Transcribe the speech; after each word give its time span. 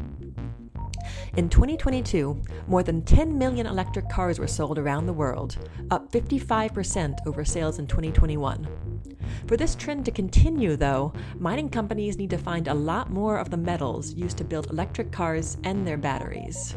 In 1.37 1.49
2022, 1.49 2.41
more 2.69 2.85
than 2.85 3.03
10 3.03 3.37
million 3.37 3.67
electric 3.67 4.09
cars 4.09 4.39
were 4.39 4.47
sold 4.47 4.79
around 4.79 5.07
the 5.07 5.13
world, 5.13 5.57
up 5.91 6.13
55% 6.13 7.27
over 7.27 7.45
sales 7.45 7.81
in 7.81 7.89
2021. 7.89 8.69
For 9.49 9.57
this 9.57 9.75
trend 9.75 10.05
to 10.05 10.13
continue, 10.13 10.77
though, 10.77 11.13
mining 11.41 11.69
companies 11.69 12.17
need 12.19 12.31
to 12.31 12.39
find 12.39 12.69
a 12.69 12.75
lot 12.75 13.11
more 13.11 13.39
of 13.39 13.51
the 13.51 13.57
metals 13.57 14.15
used 14.15 14.39
to 14.39 14.45
build 14.45 14.71
electric 14.71 15.11
cars 15.11 15.57
and 15.65 15.85
their 15.85 15.97
batteries. 15.97 16.77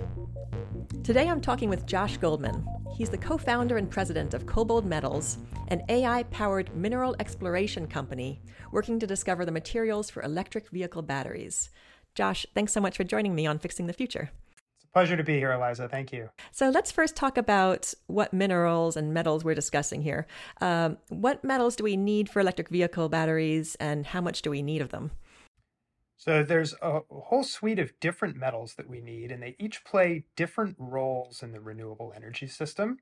Today 1.04 1.30
I'm 1.30 1.40
talking 1.40 1.70
with 1.70 1.86
Josh 1.86 2.18
Goldman. 2.18 2.66
He's 2.96 3.12
the 3.12 3.18
co 3.20 3.38
founder 3.38 3.78
and 3.78 3.92
president 3.92 4.34
of 4.34 4.48
KoBold 4.48 4.86
Metals, 4.86 5.38
an 5.68 5.84
AI 5.88 6.24
powered 6.24 6.76
mineral 6.76 7.16
exploration 7.20 7.86
company 7.86 8.42
working 8.72 8.98
to 9.00 9.06
discover 9.06 9.46
the 9.46 9.52
materials 9.52 10.10
for 10.10 10.24
electric 10.24 10.70
vehicle 10.70 11.04
batteries. 11.04 11.70
Josh, 12.16 12.48
thanks 12.56 12.74
so 12.74 12.82
much 12.82 12.98
for 12.98 13.04
joining 13.04 13.36
me 13.36 13.46
on 13.46 13.60
Fixing 13.60 13.86
the 13.86 13.94
Future. 13.94 14.32
Pleasure 14.98 15.16
to 15.16 15.24
be 15.24 15.38
here, 15.38 15.52
Eliza. 15.52 15.88
Thank 15.88 16.12
you. 16.12 16.32
So 16.52 16.72
let's 16.72 16.92
first 16.92 17.16
talk 17.16 17.38
about 17.38 17.94
what 18.08 18.34
minerals 18.34 18.98
and 18.98 19.14
metals 19.14 19.44
we're 19.44 19.54
discussing 19.54 20.02
here. 20.02 20.26
Um, 20.60 20.98
what 21.10 21.44
metals 21.44 21.76
do 21.76 21.84
we 21.84 21.96
need 21.96 22.30
for 22.30 22.40
electric 22.40 22.70
vehicle 22.70 23.08
batteries, 23.08 23.76
and 23.76 24.08
how 24.08 24.22
much 24.22 24.42
do 24.42 24.50
we 24.50 24.64
need 24.64 24.82
of 24.82 24.90
them? 24.90 25.12
So 26.18 26.42
there's 26.42 26.74
a 26.82 27.02
whole 27.12 27.44
suite 27.44 27.78
of 27.78 27.92
different 28.00 28.38
metals 28.38 28.74
that 28.74 28.90
we 28.90 29.00
need, 29.00 29.32
and 29.32 29.44
they 29.44 29.56
each 29.60 29.86
play 29.86 30.24
different 30.36 30.76
roles 30.80 31.44
in 31.44 31.52
the 31.52 31.62
renewable 31.62 32.12
energy 32.16 32.48
system. 32.48 32.98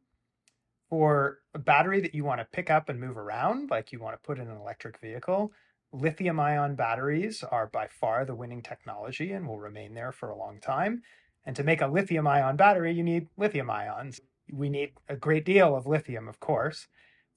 For 0.89 1.39
a 1.53 1.59
battery 1.59 2.01
that 2.01 2.13
you 2.13 2.25
want 2.25 2.41
to 2.41 2.45
pick 2.51 2.69
up 2.69 2.89
and 2.89 2.99
move 2.99 3.17
around, 3.17 3.69
like 3.69 3.93
you 3.93 4.01
want 4.01 4.21
to 4.21 4.27
put 4.27 4.37
in 4.37 4.49
an 4.49 4.57
electric 4.57 4.99
vehicle, 4.99 5.53
lithium 5.93 6.41
ion 6.41 6.75
batteries 6.75 7.41
are 7.41 7.67
by 7.67 7.87
far 7.87 8.25
the 8.25 8.35
winning 8.35 8.61
technology 8.61 9.31
and 9.31 9.47
will 9.47 9.59
remain 9.59 9.93
there 9.93 10.11
for 10.11 10.29
a 10.29 10.37
long 10.37 10.59
time. 10.59 11.01
And 11.45 11.55
to 11.55 11.63
make 11.63 11.81
a 11.81 11.87
lithium 11.87 12.27
ion 12.27 12.55
battery, 12.55 12.91
you 12.93 13.03
need 13.03 13.27
lithium 13.37 13.69
ions. 13.69 14.19
We 14.51 14.69
need 14.69 14.93
a 15.09 15.15
great 15.15 15.45
deal 15.45 15.75
of 15.75 15.85
lithium, 15.85 16.27
of 16.27 16.39
course. 16.39 16.87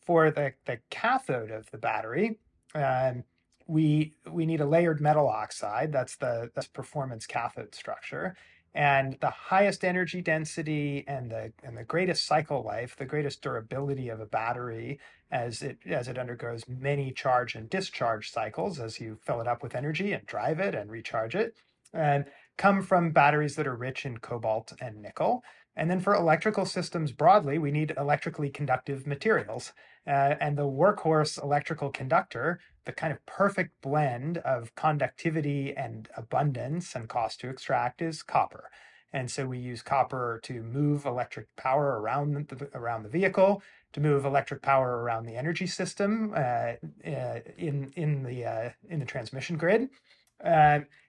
For 0.00 0.30
the, 0.30 0.54
the 0.64 0.78
cathode 0.90 1.50
of 1.50 1.70
the 1.70 1.78
battery, 1.78 2.38
um, 2.74 3.24
we 3.66 4.14
we 4.30 4.46
need 4.46 4.60
a 4.60 4.66
layered 4.66 5.00
metal 5.00 5.28
oxide. 5.28 5.92
That's 5.92 6.16
the 6.16 6.50
that's 6.54 6.66
performance 6.66 7.26
cathode 7.26 7.74
structure. 7.74 8.34
And 8.74 9.16
the 9.20 9.30
highest 9.30 9.84
energy 9.84 10.22
density 10.22 11.04
and 11.06 11.30
the 11.30 11.52
and 11.62 11.76
the 11.76 11.84
greatest 11.84 12.26
cycle 12.26 12.62
life, 12.62 12.96
the 12.96 13.04
greatest 13.04 13.42
durability 13.42 14.08
of 14.08 14.20
a 14.20 14.26
battery 14.26 15.00
as 15.30 15.62
it 15.62 15.78
as 15.86 16.08
it 16.08 16.18
undergoes 16.18 16.64
many 16.66 17.12
charge 17.12 17.54
and 17.54 17.68
discharge 17.68 18.30
cycles 18.30 18.80
as 18.80 18.98
you 19.00 19.18
fill 19.22 19.40
it 19.40 19.48
up 19.48 19.62
with 19.62 19.74
energy 19.74 20.12
and 20.12 20.24
drive 20.26 20.60
it 20.60 20.74
and 20.74 20.90
recharge 20.90 21.34
it, 21.34 21.54
and 21.92 22.24
come 22.58 22.82
from 22.82 23.12
batteries 23.12 23.56
that 23.56 23.66
are 23.66 23.74
rich 23.74 24.04
in 24.04 24.18
cobalt 24.18 24.72
and 24.80 25.00
nickel. 25.00 25.42
And 25.76 25.88
then 25.88 26.00
for 26.00 26.14
electrical 26.14 26.66
systems 26.66 27.12
broadly, 27.12 27.56
we 27.56 27.70
need 27.70 27.94
electrically 27.96 28.50
conductive 28.50 29.06
materials. 29.06 29.72
Uh, 30.06 30.34
and 30.40 30.58
the 30.58 30.66
workhorse 30.66 31.40
electrical 31.42 31.90
conductor, 31.90 32.58
the 32.84 32.92
kind 32.92 33.12
of 33.12 33.24
perfect 33.26 33.80
blend 33.80 34.38
of 34.38 34.74
conductivity 34.74 35.74
and 35.76 36.08
abundance 36.16 36.96
and 36.96 37.08
cost 37.08 37.40
to 37.40 37.48
extract, 37.48 38.02
is 38.02 38.22
copper. 38.24 38.70
And 39.12 39.30
so 39.30 39.46
we 39.46 39.58
use 39.58 39.80
copper 39.82 40.40
to 40.42 40.62
move 40.62 41.06
electric 41.06 41.46
power 41.56 42.00
around 42.00 42.48
the, 42.48 42.68
around 42.74 43.04
the 43.04 43.08
vehicle, 43.08 43.62
to 43.92 44.00
move 44.00 44.24
electric 44.24 44.62
power 44.62 45.00
around 45.02 45.26
the 45.26 45.36
energy 45.36 45.66
system 45.66 46.32
uh, 46.34 46.72
uh, 47.06 47.40
in 47.56 47.90
in 47.96 48.22
the 48.22 48.44
uh, 48.44 48.70
in 48.90 48.98
the 48.98 49.06
transmission 49.06 49.56
grid. 49.56 49.88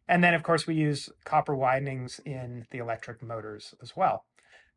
And 0.09 0.21
then, 0.23 0.33
of 0.33 0.43
course, 0.43 0.67
we 0.67 0.75
use 0.75 1.07
copper 1.23 1.55
windings 1.55 2.19
in 2.25 2.65
the 2.71 2.79
electric 2.79 3.23
motors 3.23 3.73
as 3.81 3.95
well 3.95 4.25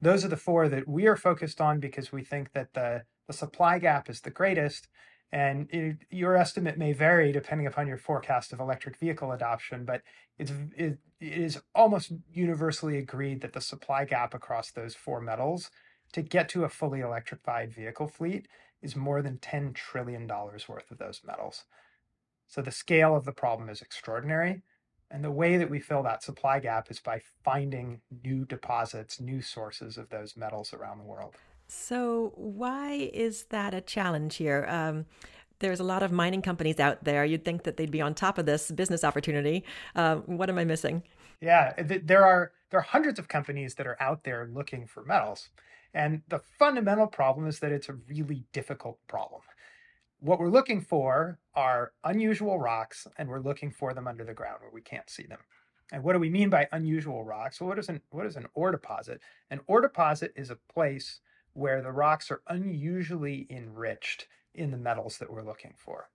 those 0.02 0.24
are 0.24 0.28
the 0.28 0.36
four 0.36 0.68
that 0.68 0.86
we 0.88 1.06
are 1.06 1.16
focused 1.16 1.60
on 1.60 1.78
because 1.78 2.12
we 2.12 2.24
think 2.24 2.52
that 2.52 2.74
the, 2.74 3.04
the 3.28 3.32
supply 3.32 3.78
gap 3.78 4.10
is 4.10 4.20
the 4.20 4.30
greatest. 4.30 4.88
And 5.30 5.70
it, 5.70 5.98
your 6.10 6.36
estimate 6.36 6.76
may 6.76 6.92
vary 6.92 7.32
depending 7.32 7.68
upon 7.68 7.86
your 7.86 7.96
forecast 7.96 8.52
of 8.52 8.60
electric 8.60 8.98
vehicle 8.98 9.32
adoption, 9.32 9.84
but 9.86 10.02
it's, 10.38 10.52
it, 10.76 10.98
it 11.20 11.32
is 11.38 11.62
almost 11.74 12.12
universally 12.30 12.98
agreed 12.98 13.40
that 13.40 13.54
the 13.54 13.60
supply 13.60 14.04
gap 14.04 14.34
across 14.34 14.72
those 14.72 14.94
four 14.94 15.20
metals 15.20 15.70
to 16.12 16.20
get 16.20 16.48
to 16.50 16.64
a 16.64 16.68
fully 16.68 17.00
electrified 17.00 17.72
vehicle 17.72 18.08
fleet 18.08 18.48
is 18.82 18.96
more 18.96 19.22
than 19.22 19.38
$10 19.38 19.72
trillion 19.72 20.26
worth 20.26 20.90
of 20.90 20.98
those 20.98 21.22
metals. 21.24 21.64
So 22.48 22.60
the 22.60 22.72
scale 22.72 23.16
of 23.16 23.24
the 23.24 23.32
problem 23.32 23.70
is 23.70 23.80
extraordinary. 23.80 24.62
And 25.12 25.22
the 25.22 25.30
way 25.30 25.58
that 25.58 25.68
we 25.68 25.78
fill 25.78 26.02
that 26.04 26.22
supply 26.22 26.58
gap 26.58 26.90
is 26.90 26.98
by 26.98 27.20
finding 27.44 28.00
new 28.24 28.46
deposits, 28.46 29.20
new 29.20 29.42
sources 29.42 29.98
of 29.98 30.08
those 30.08 30.38
metals 30.38 30.72
around 30.72 30.98
the 30.98 31.04
world. 31.04 31.34
So, 31.68 32.32
why 32.34 33.10
is 33.12 33.44
that 33.50 33.74
a 33.74 33.82
challenge 33.82 34.36
here? 34.36 34.66
Um, 34.68 35.04
there's 35.58 35.80
a 35.80 35.84
lot 35.84 36.02
of 36.02 36.12
mining 36.12 36.40
companies 36.40 36.80
out 36.80 37.04
there. 37.04 37.26
You'd 37.26 37.44
think 37.44 37.64
that 37.64 37.76
they'd 37.76 37.90
be 37.90 38.00
on 38.00 38.14
top 38.14 38.38
of 38.38 38.46
this 38.46 38.70
business 38.70 39.04
opportunity. 39.04 39.64
Uh, 39.94 40.16
what 40.16 40.48
am 40.48 40.58
I 40.58 40.64
missing? 40.64 41.02
Yeah, 41.40 41.74
there 41.82 42.24
are 42.24 42.52
there 42.70 42.80
are 42.80 42.82
hundreds 42.82 43.18
of 43.18 43.28
companies 43.28 43.74
that 43.74 43.86
are 43.86 44.00
out 44.00 44.24
there 44.24 44.48
looking 44.52 44.86
for 44.86 45.04
metals, 45.04 45.50
and 45.92 46.22
the 46.28 46.38
fundamental 46.38 47.06
problem 47.06 47.46
is 47.46 47.58
that 47.60 47.70
it's 47.70 47.88
a 47.88 47.94
really 48.08 48.44
difficult 48.52 48.98
problem 49.08 49.42
what 50.22 50.38
we're 50.38 50.48
looking 50.48 50.80
for 50.80 51.38
are 51.54 51.92
unusual 52.04 52.58
rocks, 52.58 53.08
and 53.18 53.28
we're 53.28 53.40
looking 53.40 53.72
for 53.72 53.92
them 53.92 54.06
under 54.06 54.24
the 54.24 54.32
ground 54.32 54.58
where 54.60 54.70
we 54.72 54.80
can't 54.80 55.10
see 55.10 55.24
them. 55.24 55.40
And 55.90 56.02
what 56.04 56.12
do 56.14 56.20
we 56.20 56.30
mean 56.30 56.48
by 56.48 56.68
unusual 56.72 57.24
rocks? 57.24 57.60
Well, 57.60 57.68
what 57.68 57.78
is 57.78 57.88
an 57.88 58.00
what 58.10 58.24
is 58.24 58.36
an 58.36 58.46
ore 58.54 58.70
deposit? 58.70 59.20
An 59.50 59.60
ore 59.66 59.80
deposit 59.80 60.32
is 60.36 60.50
a 60.50 60.58
place 60.72 61.20
where 61.54 61.82
the 61.82 61.92
rocks 61.92 62.30
are 62.30 62.40
unusually 62.46 63.46
enriched 63.50 64.28
in 64.54 64.70
the 64.70 64.78
metals 64.78 65.18
that 65.18 65.30
we're 65.30 65.42
looking 65.42 65.74
for. 65.76 66.08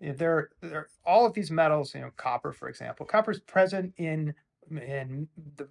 There, 0.00 0.50
there 0.60 0.88
all 1.06 1.24
of 1.24 1.32
these 1.32 1.50
metals, 1.50 1.94
you 1.94 2.00
know, 2.00 2.10
copper, 2.16 2.52
for 2.52 2.68
example, 2.68 3.06
copper 3.06 3.30
is 3.30 3.40
present 3.40 3.94
in 3.96 4.34
in 4.70 5.28
the 5.56 5.68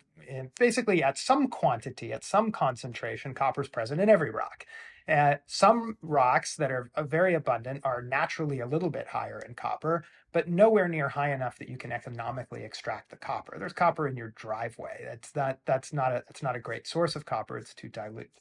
basically 0.57 1.03
at 1.03 1.17
some 1.17 1.47
quantity, 1.47 2.13
at 2.13 2.23
some 2.23 2.51
concentration, 2.51 3.33
copper 3.33 3.61
is 3.61 3.67
present 3.67 4.01
in 4.01 4.09
every 4.09 4.31
rock. 4.31 4.65
Uh, 5.07 5.35
some 5.47 5.97
rocks 6.01 6.55
that 6.55 6.71
are 6.71 6.89
uh, 6.95 7.03
very 7.03 7.33
abundant 7.33 7.81
are 7.83 8.01
naturally 8.01 8.61
a 8.61 8.65
little 8.65 8.89
bit 8.89 9.07
higher 9.07 9.41
in 9.45 9.53
copper, 9.53 10.05
but 10.31 10.47
nowhere 10.47 10.87
near 10.87 11.09
high 11.09 11.33
enough 11.33 11.57
that 11.57 11.67
you 11.67 11.77
can 11.77 11.91
economically 11.91 12.63
extract 12.63 13.09
the 13.09 13.17
copper. 13.17 13.57
There's 13.59 13.73
copper 13.73 14.07
in 14.07 14.15
your 14.15 14.29
driveway. 14.35 15.03
That's 15.05 15.35
not 15.35 15.59
that's 15.65 15.91
not 15.91 16.13
a 16.13 16.23
that's 16.27 16.43
not 16.43 16.55
a 16.55 16.59
great 16.61 16.87
source 16.87 17.15
of 17.17 17.25
copper. 17.25 17.57
It's 17.57 17.73
too 17.73 17.89
dilute. 17.89 18.31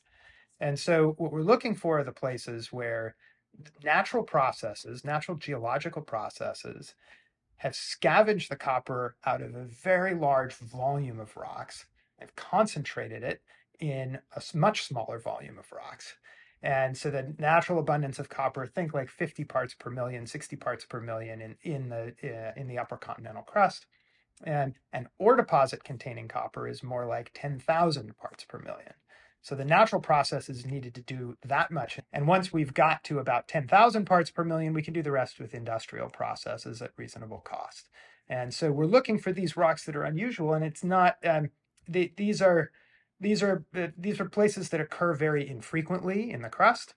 And 0.61 0.79
so 0.79 1.15
what 1.19 1.33
we're 1.33 1.43
looking 1.43 1.75
for 1.75 1.99
are 1.99 2.05
the 2.05 2.13
places 2.13 2.73
where 2.73 3.17
natural 3.83 4.23
processes, 4.23 5.05
natural 5.05 5.37
geological 5.37 6.03
processes, 6.03 6.95
have 7.63 7.75
scavenged 7.75 8.51
the 8.51 8.57
copper 8.57 9.17
out 9.25 9.43
of 9.43 9.55
a 9.55 9.65
very 9.65 10.15
large 10.15 10.55
volume 10.55 11.19
of 11.19 11.37
rocks. 11.37 11.87
They've 12.19 12.35
concentrated 12.37 13.23
it 13.23 13.43
in 13.81 14.19
a 14.37 14.43
much 14.57 14.83
smaller 14.85 15.19
volume 15.19 15.59
of 15.59 15.73
rocks 15.73 16.15
and 16.63 16.97
so 16.97 17.11
the 17.11 17.35
natural 17.39 17.81
abundance 17.81 18.19
of 18.21 18.29
copper, 18.29 18.67
think 18.67 18.95
like 18.95 19.11
50 19.11 19.45
parts 19.45 19.75
per 19.75 19.91
million, 19.91 20.27
60 20.27 20.57
parts 20.57 20.85
per 20.85 21.01
million 21.01 21.41
in, 21.41 21.57
in 21.63 21.89
the 21.89 22.15
uh, 22.23 22.53
in 22.57 22.69
the 22.69 22.79
upper 22.79 22.97
continental 22.97 23.43
crust. 23.43 23.87
And 24.45 24.75
an 24.93 25.09
ore 25.19 25.37
deposit 25.37 25.83
containing 25.83 26.29
copper 26.29 26.69
is 26.69 26.83
more 26.83 27.07
like 27.07 27.33
10,000 27.35 28.17
parts 28.17 28.45
per 28.45 28.59
million. 28.59 28.95
So 29.43 29.57
the 29.57 29.65
natural 29.65 30.01
process 30.01 30.49
is 30.49 30.65
needed 30.65 30.95
to 30.95 31.03
do 31.03 31.37
that 31.45 31.73
much. 31.73 31.99
And 32.13 32.29
once 32.29 32.53
we've 32.53 32.73
got 32.73 33.03
to 33.05 33.19
about 33.19 33.49
10,000 33.49 34.05
parts 34.05 34.31
per 34.31 34.45
million, 34.45 34.73
we 34.73 34.83
can 34.83 34.95
do 34.95 35.03
the 35.03 35.11
rest 35.11 35.41
with 35.41 35.53
industrial 35.53 36.09
processes 36.09 36.81
at 36.81 36.93
reasonable 36.97 37.41
cost. 37.41 37.89
And 38.29 38.55
so 38.55 38.71
we're 38.71 38.87
looking 38.87 39.19
for 39.19 39.33
these 39.33 39.57
rocks 39.57 39.85
that 39.85 39.97
are 39.97 40.05
unusual, 40.05 40.55
and 40.55 40.65
it's 40.65 40.85
not. 40.85 41.17
Um, 41.25 41.51
they, 41.89 42.13
these 42.17 42.41
are 42.41 42.71
these 43.21 43.43
are 43.43 43.65
uh, 43.77 43.89
these 43.99 44.21
are 44.21 44.29
places 44.29 44.69
that 44.69 44.81
occur 44.81 45.13
very 45.13 45.49
infrequently 45.49 46.31
in 46.31 46.43
the 46.43 46.49
crust. 46.49 46.95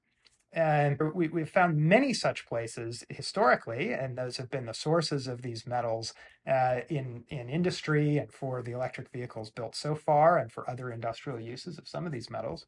And 0.56 0.98
we, 1.14 1.28
we've 1.28 1.50
found 1.50 1.76
many 1.76 2.14
such 2.14 2.48
places 2.48 3.04
historically, 3.10 3.92
and 3.92 4.18
those 4.18 4.38
have 4.38 4.50
been 4.50 4.68
the 4.68 4.74
sources 4.74 5.28
of 5.28 5.42
these 5.42 5.68
metals 5.68 6.14
uh, 6.48 6.80
in, 6.90 7.26
in 7.28 7.50
industry 7.50 8.18
and 8.18 8.32
for 8.32 8.64
the 8.64 8.72
electric 8.72 9.12
vehicles 9.12 9.50
built 9.50 9.76
so 9.76 9.96
far, 9.96 10.38
and 10.38 10.54
for 10.54 10.70
other 10.70 10.92
industrial 10.92 11.42
uses 11.42 11.78
of 11.78 11.90
some 11.90 12.06
of 12.06 12.14
these 12.14 12.30
metals. 12.30 12.68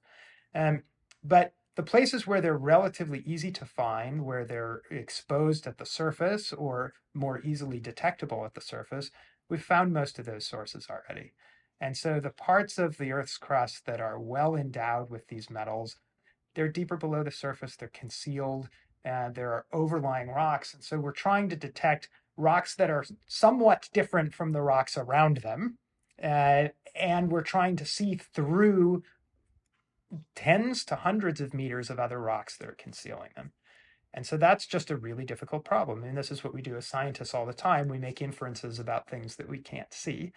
Um, 0.54 0.84
but 1.24 1.54
the 1.78 1.84
places 1.84 2.28
where 2.28 2.42
they're 2.42 2.58
relatively 2.58 3.24
easy 3.26 3.52
to 3.52 3.64
find, 3.64 4.26
where 4.26 4.44
they're 4.44 4.82
exposed 4.92 5.66
at 5.66 5.78
the 5.78 5.86
surface 5.86 6.52
or 6.52 6.92
more 7.14 7.40
easily 7.42 7.80
detectable 7.80 8.44
at 8.44 8.54
the 8.54 8.62
surface, 8.62 9.12
we've 9.50 9.64
found 9.64 9.94
most 9.94 10.20
of 10.20 10.26
those 10.26 10.46
sources 10.46 10.88
already. 10.90 11.32
And 11.80 11.96
so 11.96 12.20
the 12.20 12.32
parts 12.32 12.78
of 12.78 12.98
the 12.98 13.14
Earth's 13.14 13.38
crust 13.38 13.86
that 13.86 14.02
are 14.02 14.20
well 14.20 14.56
endowed 14.56 15.10
with 15.10 15.28
these 15.28 15.50
metals, 15.50 15.96
they're 16.58 16.68
deeper 16.68 16.98
below 16.98 17.24
the 17.24 17.30
surface, 17.30 17.76
they're 17.76 17.88
concealed, 17.90 18.68
there 19.06 19.52
are 19.52 19.66
overlying 19.72 20.28
rocks. 20.30 20.74
And 20.74 20.84
so 20.84 20.98
we're 21.00 21.12
trying 21.12 21.50
to 21.50 21.56
detect 21.56 22.10
rocks 22.36 22.76
that 22.76 22.90
are 22.90 23.06
somewhat 23.28 23.90
different 23.94 24.34
from 24.34 24.52
the 24.52 24.62
rocks 24.62 24.98
around 24.98 25.38
them. 25.38 25.78
Uh, 26.22 26.70
and 26.96 27.32
we're 27.32 27.44
trying 27.44 27.76
to 27.76 27.86
see 27.86 28.16
through 28.16 29.04
tens 30.36 30.84
to 30.86 30.96
hundreds 30.96 31.40
of 31.40 31.54
meters 31.54 31.92
of 31.92 32.00
other 32.00 32.20
rocks 32.20 32.58
that 32.58 32.68
are 32.68 32.76
concealing 32.78 33.30
them. 33.36 33.52
And 34.14 34.26
so 34.26 34.36
that's 34.36 34.66
just 34.66 34.90
a 34.90 34.98
really 34.98 35.26
difficult 35.26 35.64
problem. 35.64 36.04
And 36.04 36.18
this 36.18 36.32
is 36.32 36.44
what 36.44 36.56
we 36.56 36.64
do 36.64 36.76
as 36.76 36.88
scientists 36.88 37.36
all 37.36 37.46
the 37.46 37.54
time. 37.54 37.88
We 37.88 38.00
make 38.00 38.20
inferences 38.20 38.80
about 38.80 39.08
things 39.08 39.36
that 39.36 39.48
we 39.48 39.60
can't 39.60 39.94
see. 39.94 40.32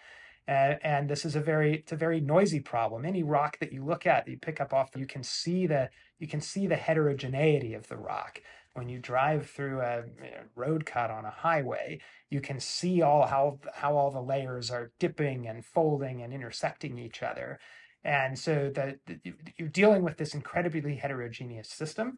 Uh, 0.47 0.75
and 0.83 1.09
this 1.09 1.23
is 1.23 1.35
a 1.35 1.39
very 1.39 1.75
it's 1.75 1.91
a 1.91 1.95
very 1.97 2.19
noisy 2.19 2.59
problem. 2.59 3.05
Any 3.05 3.23
rock 3.23 3.59
that 3.59 3.71
you 3.71 3.85
look 3.85 4.05
at, 4.05 4.25
that 4.25 4.31
you 4.31 4.37
pick 4.37 4.59
up 4.59 4.73
off, 4.73 4.89
you 4.95 5.05
can 5.05 5.23
see 5.23 5.67
the 5.67 5.89
you 6.19 6.27
can 6.27 6.41
see 6.41 6.67
the 6.67 6.75
heterogeneity 6.75 7.73
of 7.73 7.87
the 7.87 7.97
rock. 7.97 8.41
When 8.73 8.87
you 8.87 8.99
drive 8.99 9.49
through 9.49 9.81
a 9.81 10.03
road 10.55 10.85
cut 10.85 11.11
on 11.11 11.25
a 11.25 11.29
highway, 11.29 11.99
you 12.29 12.41
can 12.41 12.59
see 12.59 13.01
all 13.01 13.27
how 13.27 13.59
how 13.73 13.97
all 13.97 14.11
the 14.11 14.21
layers 14.21 14.71
are 14.71 14.91
dipping 14.99 15.47
and 15.47 15.65
folding 15.65 16.21
and 16.21 16.33
intersecting 16.33 16.97
each 16.97 17.21
other. 17.21 17.59
And 18.03 18.37
so 18.37 18.71
that 18.73 18.97
you're 19.57 19.67
dealing 19.67 20.03
with 20.03 20.17
this 20.17 20.33
incredibly 20.33 20.95
heterogeneous 20.95 21.69
system. 21.69 22.17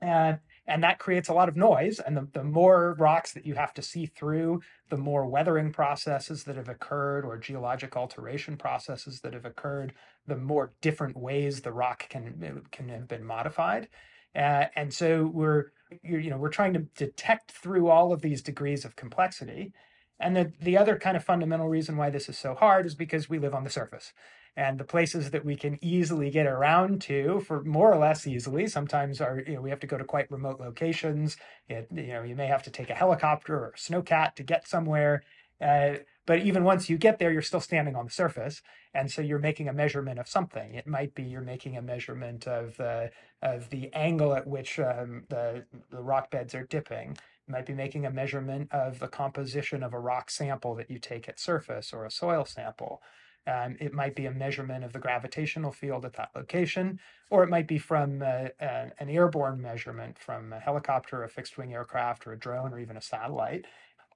And, 0.00 0.38
and 0.66 0.82
that 0.82 0.98
creates 0.98 1.28
a 1.28 1.34
lot 1.34 1.48
of 1.48 1.56
noise. 1.56 1.98
And 1.98 2.16
the, 2.16 2.28
the 2.32 2.44
more 2.44 2.94
rocks 2.98 3.32
that 3.32 3.46
you 3.46 3.54
have 3.54 3.74
to 3.74 3.82
see 3.82 4.06
through, 4.06 4.62
the 4.88 4.96
more 4.96 5.26
weathering 5.26 5.72
processes 5.72 6.44
that 6.44 6.56
have 6.56 6.68
occurred 6.68 7.24
or 7.24 7.36
geologic 7.36 7.96
alteration 7.96 8.56
processes 8.56 9.20
that 9.20 9.34
have 9.34 9.44
occurred, 9.44 9.92
the 10.26 10.36
more 10.36 10.72
different 10.80 11.16
ways 11.16 11.60
the 11.60 11.72
rock 11.72 12.08
can, 12.08 12.62
can 12.70 12.88
have 12.88 13.08
been 13.08 13.24
modified. 13.24 13.88
Uh, 14.34 14.66
and 14.74 14.92
so 14.92 15.26
we're 15.26 15.66
you 16.02 16.30
know 16.30 16.36
we're 16.36 16.48
trying 16.48 16.72
to 16.72 16.80
detect 16.96 17.52
through 17.52 17.88
all 17.88 18.12
of 18.12 18.20
these 18.20 18.42
degrees 18.42 18.84
of 18.84 18.96
complexity 18.96 19.72
and 20.20 20.36
the, 20.36 20.52
the 20.60 20.78
other 20.78 20.96
kind 20.96 21.16
of 21.16 21.24
fundamental 21.24 21.68
reason 21.68 21.96
why 21.96 22.10
this 22.10 22.28
is 22.28 22.38
so 22.38 22.54
hard 22.54 22.86
is 22.86 22.94
because 22.94 23.28
we 23.28 23.38
live 23.38 23.54
on 23.54 23.64
the 23.64 23.70
surface. 23.70 24.12
And 24.56 24.78
the 24.78 24.84
places 24.84 25.30
that 25.30 25.44
we 25.44 25.56
can 25.56 25.78
easily 25.82 26.30
get 26.30 26.46
around 26.46 27.00
to 27.02 27.40
for 27.40 27.64
more 27.64 27.92
or 27.92 27.98
less 27.98 28.24
easily 28.24 28.68
sometimes 28.68 29.20
are 29.20 29.42
you 29.44 29.54
know 29.54 29.60
we 29.60 29.70
have 29.70 29.80
to 29.80 29.88
go 29.88 29.98
to 29.98 30.04
quite 30.04 30.30
remote 30.30 30.60
locations. 30.60 31.36
It, 31.68 31.88
you 31.92 32.06
know 32.06 32.22
you 32.22 32.36
may 32.36 32.46
have 32.46 32.62
to 32.64 32.70
take 32.70 32.88
a 32.88 32.94
helicopter 32.94 33.56
or 33.56 33.68
a 33.70 33.76
snowcat 33.76 34.36
to 34.36 34.44
get 34.44 34.68
somewhere. 34.68 35.24
Uh, 35.60 35.94
but 36.24 36.38
even 36.38 36.62
once 36.62 36.88
you 36.88 36.96
get 36.98 37.18
there 37.18 37.32
you're 37.32 37.42
still 37.42 37.60
standing 37.60 37.96
on 37.96 38.04
the 38.04 38.12
surface. 38.12 38.62
And 38.94 39.10
so 39.10 39.22
you're 39.22 39.40
making 39.40 39.68
a 39.68 39.72
measurement 39.72 40.20
of 40.20 40.28
something. 40.28 40.74
It 40.74 40.86
might 40.86 41.16
be 41.16 41.24
you're 41.24 41.40
making 41.40 41.76
a 41.76 41.82
measurement 41.82 42.46
of 42.46 42.76
the 42.76 43.10
of 43.42 43.70
the 43.70 43.92
angle 43.92 44.34
at 44.34 44.46
which 44.46 44.78
um, 44.78 45.24
the 45.30 45.64
the 45.90 46.00
rock 46.00 46.30
beds 46.30 46.54
are 46.54 46.64
dipping 46.64 47.16
might 47.48 47.66
be 47.66 47.74
making 47.74 48.06
a 48.06 48.10
measurement 48.10 48.72
of 48.72 48.98
the 48.98 49.08
composition 49.08 49.82
of 49.82 49.92
a 49.92 49.98
rock 49.98 50.30
sample 50.30 50.74
that 50.74 50.90
you 50.90 50.98
take 50.98 51.28
at 51.28 51.38
surface 51.38 51.92
or 51.92 52.04
a 52.04 52.10
soil 52.10 52.44
sample 52.44 53.02
um, 53.46 53.76
it 53.78 53.92
might 53.92 54.14
be 54.14 54.26
a 54.26 54.30
measurement 54.30 54.84
of 54.84 54.92
the 54.92 54.98
gravitational 54.98 55.70
field 55.70 56.04
at 56.04 56.14
that 56.14 56.30
location, 56.34 56.98
or 57.30 57.42
it 57.42 57.50
might 57.50 57.68
be 57.68 57.78
from 57.78 58.22
uh, 58.22 58.48
an 58.60 59.08
airborne 59.08 59.60
measurement 59.60 60.18
from 60.18 60.52
a 60.52 60.60
helicopter, 60.60 61.22
a 61.22 61.28
fixed 61.28 61.58
wing 61.58 61.74
aircraft, 61.74 62.26
or 62.26 62.32
a 62.32 62.38
drone, 62.38 62.72
or 62.72 62.78
even 62.78 62.96
a 62.96 63.02
satellite. 63.02 63.66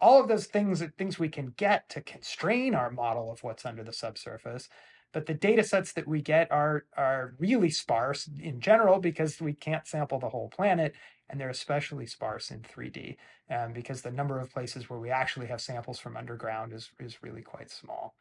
All 0.00 0.20
of 0.20 0.28
those 0.28 0.46
things 0.46 0.80
are 0.80 0.92
things 0.96 1.18
we 1.18 1.28
can 1.28 1.52
get 1.56 1.88
to 1.90 2.00
constrain 2.00 2.74
our 2.74 2.90
model 2.90 3.30
of 3.30 3.42
what's 3.42 3.66
under 3.66 3.82
the 3.82 3.92
subsurface. 3.92 4.68
But 5.12 5.26
the 5.26 5.34
data 5.34 5.64
sets 5.64 5.92
that 5.94 6.06
we 6.06 6.22
get 6.22 6.50
are, 6.52 6.84
are 6.96 7.34
really 7.38 7.70
sparse 7.70 8.28
in 8.40 8.60
general 8.60 8.98
because 8.98 9.40
we 9.40 9.54
can't 9.54 9.86
sample 9.86 10.18
the 10.18 10.28
whole 10.28 10.48
planet, 10.48 10.94
and 11.30 11.40
they're 11.40 11.48
especially 11.48 12.06
sparse 12.06 12.50
in 12.50 12.60
3D 12.60 13.16
um, 13.50 13.72
because 13.72 14.02
the 14.02 14.10
number 14.10 14.38
of 14.38 14.52
places 14.52 14.88
where 14.88 14.98
we 14.98 15.10
actually 15.10 15.46
have 15.46 15.60
samples 15.60 15.98
from 15.98 16.16
underground 16.16 16.72
is, 16.72 16.90
is 16.98 17.22
really 17.22 17.42
quite 17.42 17.70
small. 17.70 18.14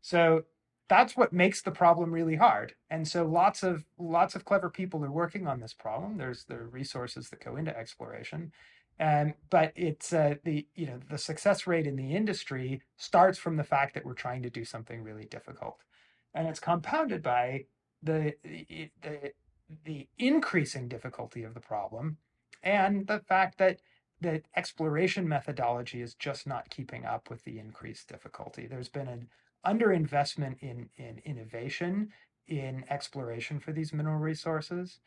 So 0.00 0.44
that's 0.88 1.16
what 1.16 1.32
makes 1.32 1.62
the 1.62 1.70
problem 1.70 2.12
really 2.12 2.36
hard. 2.36 2.74
And 2.90 3.06
so 3.06 3.24
lots 3.24 3.62
of 3.62 3.84
lots 3.98 4.34
of 4.34 4.44
clever 4.44 4.68
people 4.68 5.04
are 5.04 5.10
working 5.10 5.46
on 5.46 5.60
this 5.60 5.72
problem. 5.72 6.18
There's 6.18 6.44
the 6.44 6.58
resources 6.58 7.30
that 7.30 7.44
go 7.44 7.56
into 7.56 7.76
exploration. 7.76 8.52
And 8.98 9.34
but 9.48 9.72
it's 9.74 10.12
uh, 10.12 10.34
the 10.44 10.66
you 10.74 10.86
know 10.86 11.00
the 11.08 11.18
success 11.18 11.66
rate 11.66 11.86
in 11.86 11.96
the 11.96 12.14
industry 12.14 12.82
starts 12.96 13.38
from 13.38 13.56
the 13.56 13.64
fact 13.64 13.94
that 13.94 14.04
we're 14.04 14.12
trying 14.12 14.42
to 14.42 14.50
do 14.50 14.64
something 14.64 15.02
really 15.02 15.24
difficult, 15.24 15.78
and 16.34 16.46
it's 16.46 16.60
compounded 16.60 17.22
by 17.22 17.64
the 18.02 18.34
the 18.44 19.32
the 19.84 20.08
increasing 20.18 20.88
difficulty 20.88 21.42
of 21.42 21.54
the 21.54 21.60
problem, 21.60 22.18
and 22.62 23.06
the 23.06 23.20
fact 23.20 23.58
that 23.58 23.80
the 24.20 24.42
exploration 24.56 25.28
methodology 25.28 26.00
is 26.00 26.14
just 26.14 26.46
not 26.46 26.70
keeping 26.70 27.04
up 27.04 27.28
with 27.28 27.42
the 27.44 27.58
increased 27.58 28.08
difficulty. 28.08 28.66
There's 28.66 28.88
been 28.88 29.08
an 29.08 29.28
underinvestment 29.66 30.56
in, 30.60 30.88
in 30.96 31.20
innovation, 31.24 32.12
in 32.46 32.84
exploration 32.88 33.58
for 33.58 33.72
these 33.72 33.92
mineral 33.92 34.18
resources. 34.18 35.00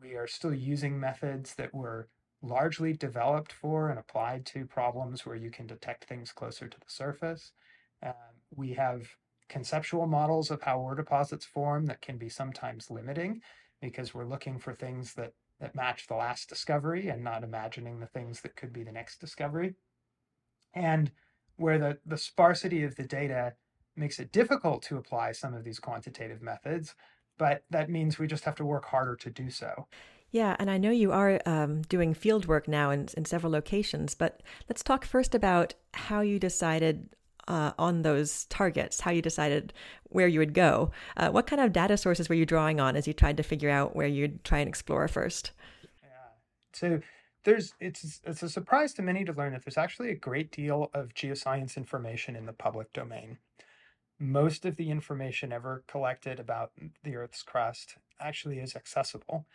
We 0.00 0.14
are 0.14 0.26
still 0.26 0.54
using 0.54 0.98
methods 0.98 1.54
that 1.56 1.74
were 1.74 2.08
largely 2.40 2.92
developed 2.92 3.52
for 3.52 3.90
and 3.90 3.98
applied 3.98 4.46
to 4.46 4.64
problems 4.64 5.26
where 5.26 5.36
you 5.36 5.50
can 5.50 5.66
detect 5.66 6.04
things 6.04 6.32
closer 6.32 6.68
to 6.68 6.78
the 6.78 6.86
surface. 6.88 7.52
Um, 8.02 8.12
we 8.54 8.74
have 8.74 9.08
conceptual 9.48 10.06
models 10.06 10.50
of 10.50 10.62
how 10.62 10.78
ore 10.78 10.94
deposits 10.94 11.44
form 11.44 11.86
that 11.86 12.00
can 12.00 12.16
be 12.16 12.28
sometimes 12.28 12.90
limiting 12.90 13.40
because 13.80 14.14
we're 14.14 14.24
looking 14.24 14.58
for 14.58 14.72
things 14.72 15.14
that, 15.14 15.32
that 15.60 15.74
match 15.74 16.06
the 16.06 16.14
last 16.14 16.48
discovery 16.48 17.08
and 17.08 17.22
not 17.22 17.42
imagining 17.42 17.98
the 17.98 18.06
things 18.06 18.40
that 18.40 18.56
could 18.56 18.72
be 18.72 18.84
the 18.84 18.92
next 18.92 19.20
discovery. 19.20 19.74
And 20.74 21.10
where 21.56 21.78
the, 21.78 21.98
the 22.06 22.16
sparsity 22.16 22.84
of 22.84 22.96
the 22.96 23.02
data 23.02 23.54
makes 23.96 24.18
it 24.20 24.32
difficult 24.32 24.82
to 24.84 24.96
apply 24.96 25.32
some 25.32 25.54
of 25.54 25.64
these 25.64 25.80
quantitative 25.80 26.40
methods, 26.40 26.94
but 27.36 27.64
that 27.70 27.90
means 27.90 28.18
we 28.18 28.26
just 28.26 28.44
have 28.44 28.54
to 28.56 28.64
work 28.64 28.84
harder 28.84 29.16
to 29.16 29.30
do 29.30 29.50
so. 29.50 29.88
Yeah, 30.30 30.56
and 30.58 30.70
I 30.70 30.78
know 30.78 30.90
you 30.90 31.10
are 31.12 31.40
um, 31.46 31.82
doing 31.82 32.12
field 32.14 32.46
work 32.46 32.68
now 32.68 32.90
in, 32.90 33.08
in 33.16 33.24
several 33.24 33.50
locations, 33.50 34.14
but 34.14 34.42
let's 34.68 34.82
talk 34.82 35.04
first 35.04 35.34
about 35.34 35.74
how 35.94 36.20
you 36.20 36.38
decided 36.38 37.08
uh, 37.48 37.72
on 37.78 38.02
those 38.02 38.44
targets, 38.44 39.00
how 39.00 39.10
you 39.10 39.20
decided 39.20 39.72
where 40.04 40.28
you 40.28 40.38
would 40.38 40.54
go. 40.54 40.92
Uh, 41.16 41.30
what 41.30 41.46
kind 41.48 41.60
of 41.60 41.72
data 41.72 41.96
sources 41.96 42.28
were 42.28 42.36
you 42.36 42.46
drawing 42.46 42.78
on 42.78 42.94
as 42.94 43.08
you 43.08 43.12
tried 43.12 43.36
to 43.38 43.42
figure 43.42 43.70
out 43.70 43.96
where 43.96 44.06
you'd 44.06 44.44
try 44.44 44.60
and 44.60 44.68
explore 44.68 45.08
first? 45.08 45.50
Yeah. 46.02 46.08
So 46.72 47.00
there's 47.42 47.74
it's 47.80 48.20
it's 48.24 48.42
a 48.44 48.48
surprise 48.48 48.94
to 48.94 49.02
many 49.02 49.24
to 49.24 49.32
learn 49.32 49.52
that 49.52 49.64
there's 49.64 49.78
actually 49.78 50.10
a 50.10 50.14
great 50.14 50.52
deal 50.52 50.90
of 50.94 51.14
geoscience 51.14 51.76
information 51.76 52.36
in 52.36 52.46
the 52.46 52.52
public 52.52 52.92
domain 52.92 53.38
most 54.18 54.64
of 54.64 54.76
the 54.76 54.90
information 54.90 55.52
ever 55.52 55.84
collected 55.86 56.40
about 56.40 56.72
the 57.04 57.16
Earth's 57.16 57.42
crust 57.42 57.96
actually 58.20 58.58
is 58.58 58.74
accessible. 58.74 59.46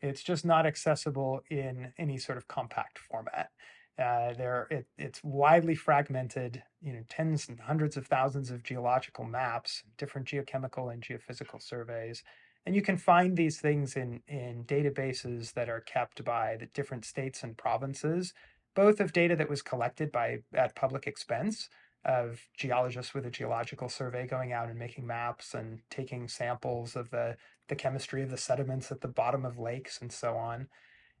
It's 0.00 0.22
just 0.22 0.44
not 0.44 0.66
accessible 0.66 1.42
in 1.50 1.92
any 1.98 2.18
sort 2.18 2.38
of 2.38 2.48
compact 2.48 2.98
format. 2.98 3.50
Uh, 3.98 4.32
there, 4.34 4.66
it, 4.70 4.86
it's 4.96 5.22
widely 5.22 5.74
fragmented. 5.74 6.62
You 6.80 6.94
know, 6.94 7.02
tens 7.08 7.48
and 7.48 7.60
hundreds 7.60 7.96
of 7.96 8.06
thousands 8.06 8.50
of 8.50 8.62
geological 8.62 9.24
maps, 9.24 9.82
different 9.98 10.26
geochemical 10.26 10.92
and 10.92 11.02
geophysical 11.02 11.62
surveys, 11.62 12.22
and 12.64 12.74
you 12.74 12.82
can 12.82 12.96
find 12.96 13.36
these 13.36 13.60
things 13.60 13.96
in 13.96 14.20
in 14.26 14.64
databases 14.64 15.52
that 15.54 15.68
are 15.68 15.80
kept 15.80 16.24
by 16.24 16.56
the 16.58 16.66
different 16.66 17.04
states 17.04 17.42
and 17.42 17.56
provinces, 17.56 18.32
both 18.74 19.00
of 19.00 19.12
data 19.12 19.36
that 19.36 19.50
was 19.50 19.62
collected 19.62 20.10
by 20.10 20.38
at 20.54 20.74
public 20.74 21.06
expense, 21.06 21.68
of 22.04 22.40
geologists 22.56 23.14
with 23.14 23.26
a 23.26 23.30
geological 23.30 23.88
survey 23.88 24.26
going 24.26 24.52
out 24.52 24.68
and 24.68 24.78
making 24.78 25.06
maps 25.06 25.54
and 25.54 25.80
taking 25.90 26.28
samples 26.28 26.96
of 26.96 27.10
the, 27.10 27.36
the 27.68 27.76
chemistry 27.76 28.22
of 28.22 28.30
the 28.30 28.36
sediments 28.36 28.90
at 28.90 29.00
the 29.00 29.08
bottom 29.08 29.44
of 29.44 29.58
lakes 29.58 30.00
and 30.00 30.10
so 30.12 30.34
on. 30.36 30.68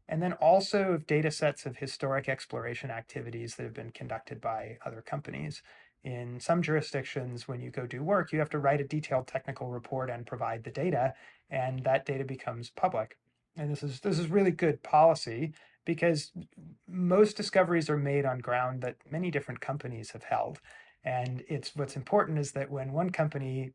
And 0.08 0.22
then 0.22 0.32
also 0.34 0.92
of 0.92 1.06
data 1.06 1.30
sets 1.30 1.64
of 1.64 1.76
historic 1.76 2.28
exploration 2.28 2.90
activities 2.90 3.54
that 3.54 3.62
have 3.62 3.74
been 3.74 3.92
conducted 3.92 4.40
by 4.40 4.78
other 4.84 5.00
companies. 5.00 5.62
In 6.04 6.40
some 6.40 6.62
jurisdictions, 6.62 7.46
when 7.46 7.60
you 7.60 7.70
go 7.70 7.86
do 7.86 8.02
work, 8.02 8.32
you 8.32 8.40
have 8.40 8.50
to 8.50 8.58
write 8.58 8.80
a 8.80 8.84
detailed 8.84 9.28
technical 9.28 9.68
report 9.68 10.10
and 10.10 10.26
provide 10.26 10.64
the 10.64 10.70
data, 10.70 11.14
and 11.48 11.84
that 11.84 12.04
data 12.04 12.24
becomes 12.24 12.70
public. 12.70 13.16
And 13.56 13.70
this 13.70 13.82
is 13.82 14.00
this 14.00 14.18
is 14.18 14.28
really 14.28 14.50
good 14.50 14.82
policy 14.82 15.52
because 15.84 16.32
most 16.88 17.36
discoveries 17.36 17.90
are 17.90 17.96
made 17.96 18.24
on 18.24 18.38
ground 18.38 18.82
that 18.82 18.96
many 19.10 19.30
different 19.30 19.60
companies 19.60 20.10
have 20.10 20.24
held. 20.24 20.60
And 21.04 21.42
it's 21.48 21.74
what's 21.74 21.96
important 21.96 22.38
is 22.38 22.52
that 22.52 22.70
when 22.70 22.92
one 22.92 23.10
company 23.10 23.72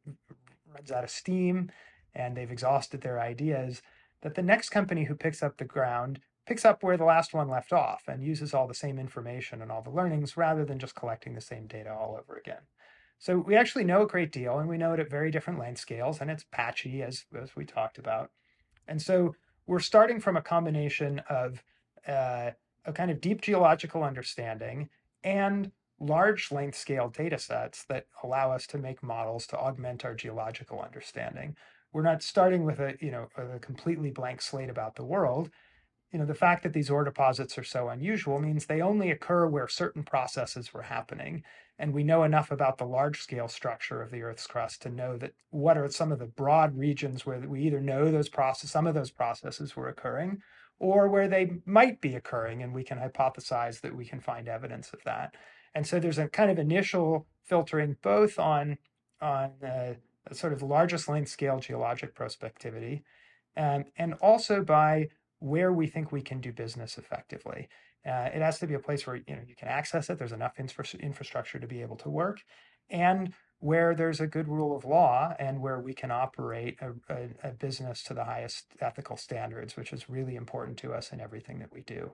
runs 0.73 0.91
out 0.91 1.03
of 1.03 1.09
steam 1.09 1.71
and 2.15 2.35
they've 2.35 2.51
exhausted 2.51 3.01
their 3.01 3.19
ideas, 3.19 3.81
that 4.27 4.35
the 4.35 4.43
next 4.43 4.71
company 4.71 5.05
who 5.05 5.15
picks 5.15 5.41
up 5.41 5.55
the 5.55 5.63
ground 5.63 6.19
picks 6.45 6.65
up 6.65 6.83
where 6.83 6.97
the 6.97 7.05
last 7.05 7.33
one 7.33 7.47
left 7.47 7.71
off 7.71 8.03
and 8.09 8.21
uses 8.21 8.53
all 8.53 8.67
the 8.67 8.73
same 8.73 8.99
information 8.99 9.61
and 9.61 9.71
all 9.71 9.81
the 9.81 9.89
learnings 9.89 10.35
rather 10.35 10.65
than 10.65 10.79
just 10.79 10.95
collecting 10.95 11.33
the 11.33 11.39
same 11.39 11.65
data 11.65 11.89
all 11.89 12.19
over 12.19 12.37
again. 12.37 12.61
So 13.19 13.37
we 13.37 13.55
actually 13.55 13.85
know 13.85 14.01
a 14.01 14.07
great 14.07 14.33
deal 14.33 14.59
and 14.59 14.67
we 14.67 14.77
know 14.77 14.91
it 14.91 14.99
at 14.99 15.09
very 15.09 15.31
different 15.31 15.59
length 15.59 15.79
scales 15.79 16.19
and 16.19 16.29
it's 16.29 16.43
patchy 16.51 17.01
as, 17.01 17.23
as 17.41 17.55
we 17.55 17.63
talked 17.63 17.99
about. 17.99 18.31
And 18.85 19.01
so 19.01 19.33
we're 19.65 19.79
starting 19.79 20.19
from 20.19 20.35
a 20.35 20.41
combination 20.41 21.21
of 21.29 21.63
uh, 22.05 22.51
a 22.83 22.91
kind 22.93 23.11
of 23.11 23.21
deep 23.21 23.39
geological 23.39 24.03
understanding 24.03 24.89
and 25.23 25.71
large 26.01 26.51
length 26.51 26.77
scale 26.77 27.07
data 27.07 27.39
sets 27.39 27.85
that 27.85 28.07
allow 28.23 28.51
us 28.51 28.67
to 28.67 28.77
make 28.77 29.01
models 29.01 29.47
to 29.47 29.57
augment 29.57 30.03
our 30.03 30.13
geological 30.13 30.81
understanding. 30.81 31.55
We're 31.93 32.03
not 32.03 32.21
starting 32.21 32.65
with 32.65 32.79
a, 32.79 32.95
you 32.99 33.11
know, 33.11 33.27
a 33.37 33.59
completely 33.59 34.11
blank 34.11 34.41
slate 34.41 34.69
about 34.69 34.95
the 34.95 35.05
world. 35.05 35.49
You 36.11 36.19
know, 36.19 36.25
the 36.25 36.35
fact 36.35 36.63
that 36.63 36.73
these 36.73 36.89
ore 36.89 37.03
deposits 37.03 37.57
are 37.57 37.63
so 37.63 37.89
unusual 37.89 38.39
means 38.39 38.65
they 38.65 38.81
only 38.81 39.11
occur 39.11 39.47
where 39.47 39.67
certain 39.67 40.03
processes 40.03 40.73
were 40.73 40.83
happening. 40.83 41.43
And 41.79 41.93
we 41.93 42.03
know 42.03 42.23
enough 42.23 42.49
about 42.51 42.77
the 42.77 42.85
large 42.85 43.21
scale 43.21 43.47
structure 43.47 44.01
of 44.01 44.09
the 44.09 44.23
Earth's 44.23 44.47
crust 44.47 44.81
to 44.81 44.89
know 44.89 45.17
that 45.17 45.33
what 45.51 45.77
are 45.77 45.89
some 45.89 46.11
of 46.11 46.19
the 46.19 46.25
broad 46.25 46.77
regions 46.77 47.25
where 47.25 47.39
we 47.39 47.61
either 47.63 47.81
know 47.81 48.09
those 48.09 48.29
process, 48.29 48.71
some 48.71 48.87
of 48.87 48.95
those 48.95 49.11
processes 49.11 49.75
were 49.75 49.89
occurring, 49.89 50.41
or 50.79 51.07
where 51.07 51.27
they 51.27 51.51
might 51.65 52.01
be 52.01 52.15
occurring, 52.15 52.63
and 52.63 52.73
we 52.73 52.83
can 52.83 52.97
hypothesize 52.97 53.81
that 53.81 53.95
we 53.95 54.05
can 54.05 54.19
find 54.19 54.47
evidence 54.47 54.91
of 54.93 55.03
that. 55.03 55.35
And 55.75 55.85
so 55.85 55.99
there's 55.99 56.17
a 56.17 56.27
kind 56.27 56.49
of 56.49 56.57
initial 56.57 57.27
filtering 57.43 57.97
both 58.01 58.39
on 58.39 58.77
on 59.21 59.51
uh, 59.63 59.93
sort 60.33 60.53
of 60.53 60.61
largest 60.61 61.07
length 61.07 61.29
scale 61.29 61.59
geologic 61.59 62.15
prospectivity, 62.15 63.03
um, 63.55 63.85
and 63.97 64.13
also 64.15 64.63
by 64.63 65.07
where 65.39 65.71
we 65.71 65.87
think 65.87 66.11
we 66.11 66.21
can 66.21 66.41
do 66.41 66.51
business 66.51 66.97
effectively. 66.97 67.67
Uh, 68.05 68.29
it 68.33 68.41
has 68.41 68.59
to 68.59 68.67
be 68.67 68.73
a 68.73 68.79
place 68.79 69.05
where 69.05 69.17
you 69.17 69.35
know 69.35 69.41
you 69.47 69.55
can 69.55 69.67
access 69.67 70.09
it. 70.09 70.17
There's 70.17 70.31
enough 70.31 70.53
infra- 70.59 70.99
infrastructure 70.99 71.59
to 71.59 71.67
be 71.67 71.81
able 71.81 71.97
to 71.97 72.09
work, 72.09 72.41
and 72.89 73.33
where 73.59 73.95
there's 73.95 74.19
a 74.19 74.27
good 74.27 74.47
rule 74.47 74.75
of 74.75 74.85
law 74.85 75.33
and 75.39 75.59
where 75.61 75.79
we 75.79 75.93
can 75.93 76.11
operate 76.11 76.77
a, 76.79 76.91
a, 77.11 77.49
a, 77.49 77.51
business 77.51 78.03
to 78.03 78.13
the 78.13 78.23
highest 78.23 78.67
ethical 78.81 79.17
standards, 79.17 79.75
which 79.75 79.91
is 79.91 80.07
really 80.07 80.35
important 80.35 80.77
to 80.77 80.93
us 80.93 81.11
in 81.11 81.19
everything 81.19 81.57
that 81.57 81.73
we 81.73 81.81
do. 81.81 82.11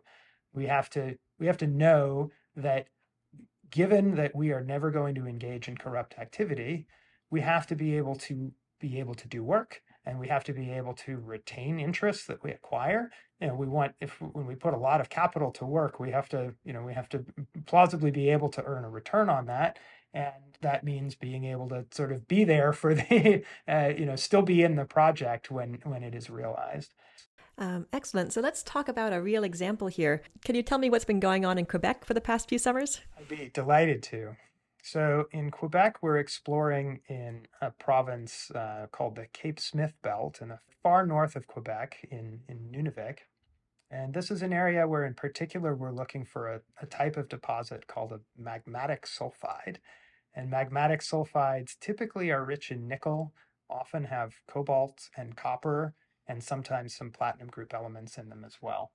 We 0.53 0.67
have 0.67 0.89
to 0.91 1.17
we 1.39 1.47
have 1.47 1.57
to 1.57 1.67
know 1.67 2.31
that 2.55 2.87
given 3.69 4.15
that 4.15 4.35
we 4.35 4.51
are 4.51 4.63
never 4.63 4.91
going 4.91 5.15
to 5.15 5.27
engage 5.27 5.67
in 5.67 5.75
corrupt 5.75 6.15
activity, 6.17 6.85
we 7.33 7.41
have 7.41 7.65
to 7.65 7.75
be 7.75 7.97
able 7.97 8.15
to 8.15 8.51
be 8.79 8.99
able 8.99 9.15
to 9.15 9.27
do 9.27 9.43
work 9.43 9.81
and 10.05 10.19
we 10.19 10.27
have 10.27 10.43
to 10.43 10.53
be 10.53 10.69
able 10.69 10.93
to 10.93 11.17
retain 11.17 11.79
interests 11.79 12.27
that 12.27 12.43
we 12.43 12.51
acquire 12.51 13.09
you 13.41 13.47
know 13.47 13.55
we 13.55 13.67
want 13.67 13.93
if 13.99 14.21
when 14.21 14.45
we 14.45 14.53
put 14.53 14.75
a 14.75 14.77
lot 14.77 15.01
of 15.01 15.09
capital 15.09 15.49
to 15.49 15.65
work 15.65 15.99
we 15.99 16.11
have 16.11 16.29
to 16.29 16.53
you 16.63 16.71
know 16.71 16.83
we 16.83 16.93
have 16.93 17.09
to 17.09 17.25
plausibly 17.65 18.11
be 18.11 18.29
able 18.29 18.49
to 18.49 18.63
earn 18.63 18.85
a 18.85 18.89
return 18.89 19.29
on 19.29 19.47
that 19.47 19.79
and 20.13 20.43
that 20.61 20.83
means 20.83 21.15
being 21.15 21.45
able 21.45 21.67
to 21.67 21.83
sort 21.89 22.11
of 22.11 22.27
be 22.27 22.43
there 22.43 22.71
for 22.71 22.93
the 22.93 23.43
uh, 23.67 23.91
you 23.97 24.05
know 24.05 24.15
still 24.15 24.43
be 24.43 24.61
in 24.61 24.75
the 24.75 24.85
project 24.85 25.49
when 25.49 25.79
when 25.83 26.03
it 26.03 26.13
is 26.13 26.29
realized 26.29 26.93
um, 27.55 27.85
excellent. 27.93 28.33
So 28.33 28.41
let's 28.41 28.63
talk 28.63 28.89
about 28.89 29.13
a 29.13 29.21
real 29.21 29.43
example 29.43 29.87
here. 29.87 30.23
Can 30.43 30.55
you 30.55 30.63
tell 30.63 30.79
me 30.79 30.89
what's 30.89 31.05
been 31.05 31.19
going 31.19 31.45
on 31.45 31.59
in 31.59 31.67
Quebec 31.67 32.03
for 32.03 32.15
the 32.15 32.19
past 32.19 32.49
few 32.49 32.57
summers? 32.57 33.01
I'd 33.15 33.27
be 33.27 33.51
delighted 33.53 34.01
to. 34.09 34.35
So 34.85 35.29
in 35.31 35.49
Quebec, 35.49 35.99
we're 36.01 36.17
exploring 36.17 36.99
in 37.07 37.47
a 37.61 37.71
province 37.71 38.51
uh, 38.51 38.87
called 38.91 39.15
the 39.15 39.27
Cape 39.31 39.61
Smith 39.61 39.93
Belt 40.03 40.41
in 40.41 40.49
the 40.49 40.59
far 40.83 41.05
north 41.05 41.37
of 41.37 41.47
Quebec 41.47 42.05
in, 42.11 42.41
in 42.49 42.69
Nunavik. 42.69 43.19
And 43.89 44.13
this 44.13 44.29
is 44.29 44.41
an 44.41 44.51
area 44.51 44.85
where, 44.85 45.05
in 45.05 45.13
particular, 45.13 45.73
we're 45.73 45.93
looking 45.93 46.25
for 46.25 46.49
a, 46.49 46.61
a 46.81 46.85
type 46.85 47.15
of 47.15 47.29
deposit 47.29 47.87
called 47.87 48.11
a 48.11 48.19
magmatic 48.37 49.05
sulfide. 49.05 49.77
And 50.35 50.51
magmatic 50.51 51.01
sulfides 51.01 51.79
typically 51.79 52.29
are 52.29 52.43
rich 52.43 52.69
in 52.69 52.85
nickel, 52.85 53.33
often 53.69 54.03
have 54.03 54.33
cobalt 54.49 55.09
and 55.15 55.37
copper, 55.37 55.93
and 56.27 56.43
sometimes 56.43 56.93
some 56.93 57.09
platinum 57.09 57.47
group 57.47 57.73
elements 57.73 58.17
in 58.17 58.27
them 58.27 58.43
as 58.45 58.57
well 58.61 58.91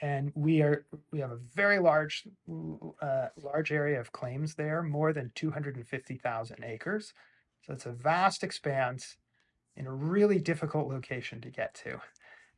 and 0.00 0.32
we 0.34 0.62
are 0.62 0.86
we 1.12 1.20
have 1.20 1.30
a 1.30 1.38
very 1.54 1.78
large 1.78 2.26
uh, 3.02 3.28
large 3.42 3.70
area 3.72 4.00
of 4.00 4.12
claims 4.12 4.54
there, 4.54 4.82
more 4.82 5.12
than 5.12 5.30
250,000 5.34 6.64
acres. 6.64 7.12
So 7.62 7.74
it's 7.74 7.86
a 7.86 7.92
vast 7.92 8.42
expanse 8.42 9.16
in 9.76 9.86
a 9.86 9.92
really 9.92 10.38
difficult 10.38 10.88
location 10.88 11.40
to 11.42 11.50
get 11.50 11.74
to. 11.84 11.94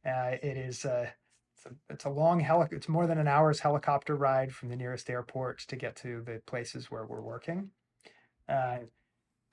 Uh, 0.09 0.37
it 0.43 0.57
is 0.57 0.85
uh, 0.85 1.09
it's, 1.57 1.67
a, 1.67 1.93
it's 1.93 2.05
a 2.05 2.11
long 2.11 2.41
heli- 2.41 2.69
it's 2.71 2.89
more 2.89 3.07
than 3.07 3.19
an 3.19 3.29
hour's 3.29 3.61
helicopter 3.61 4.15
ride 4.15 4.53
from 4.53 4.69
the 4.69 4.77
nearest 4.77 5.11
airport 5.11 5.61
to 5.69 5.77
get 5.77 5.97
to 5.97 6.23
the 6.23 6.41
places 6.47 6.91
where 6.91 7.07
we're 7.07 7.21
working. 7.21 7.71
Uh, 8.49 8.79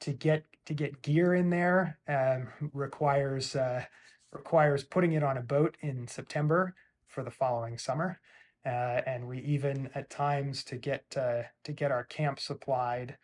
to 0.01 0.13
get 0.13 0.46
to 0.65 0.74
get 0.74 1.01
gear 1.01 1.34
in 1.34 1.50
there 1.50 1.98
um, 2.08 2.48
requires 2.74 3.55
uh, 3.55 3.84
requires 4.31 4.84
putting 4.84 5.13
it 5.13 5.24
on 5.24 5.38
a 5.38 5.41
boat 5.41 5.75
in 5.81 6.08
September 6.08 6.75
for 7.10 7.24
the 7.24 7.32
following 7.32 7.78
summer. 7.78 8.20
Uh, 8.66 9.01
and 9.06 9.28
we 9.28 9.39
even 9.39 9.89
at 9.96 10.10
times 10.10 10.63
to 10.66 10.75
get 10.75 11.04
uh, 11.18 11.44
to 11.63 11.72
get 11.72 11.92
our 11.92 12.04
camp 12.04 12.39
supplied 12.39 13.18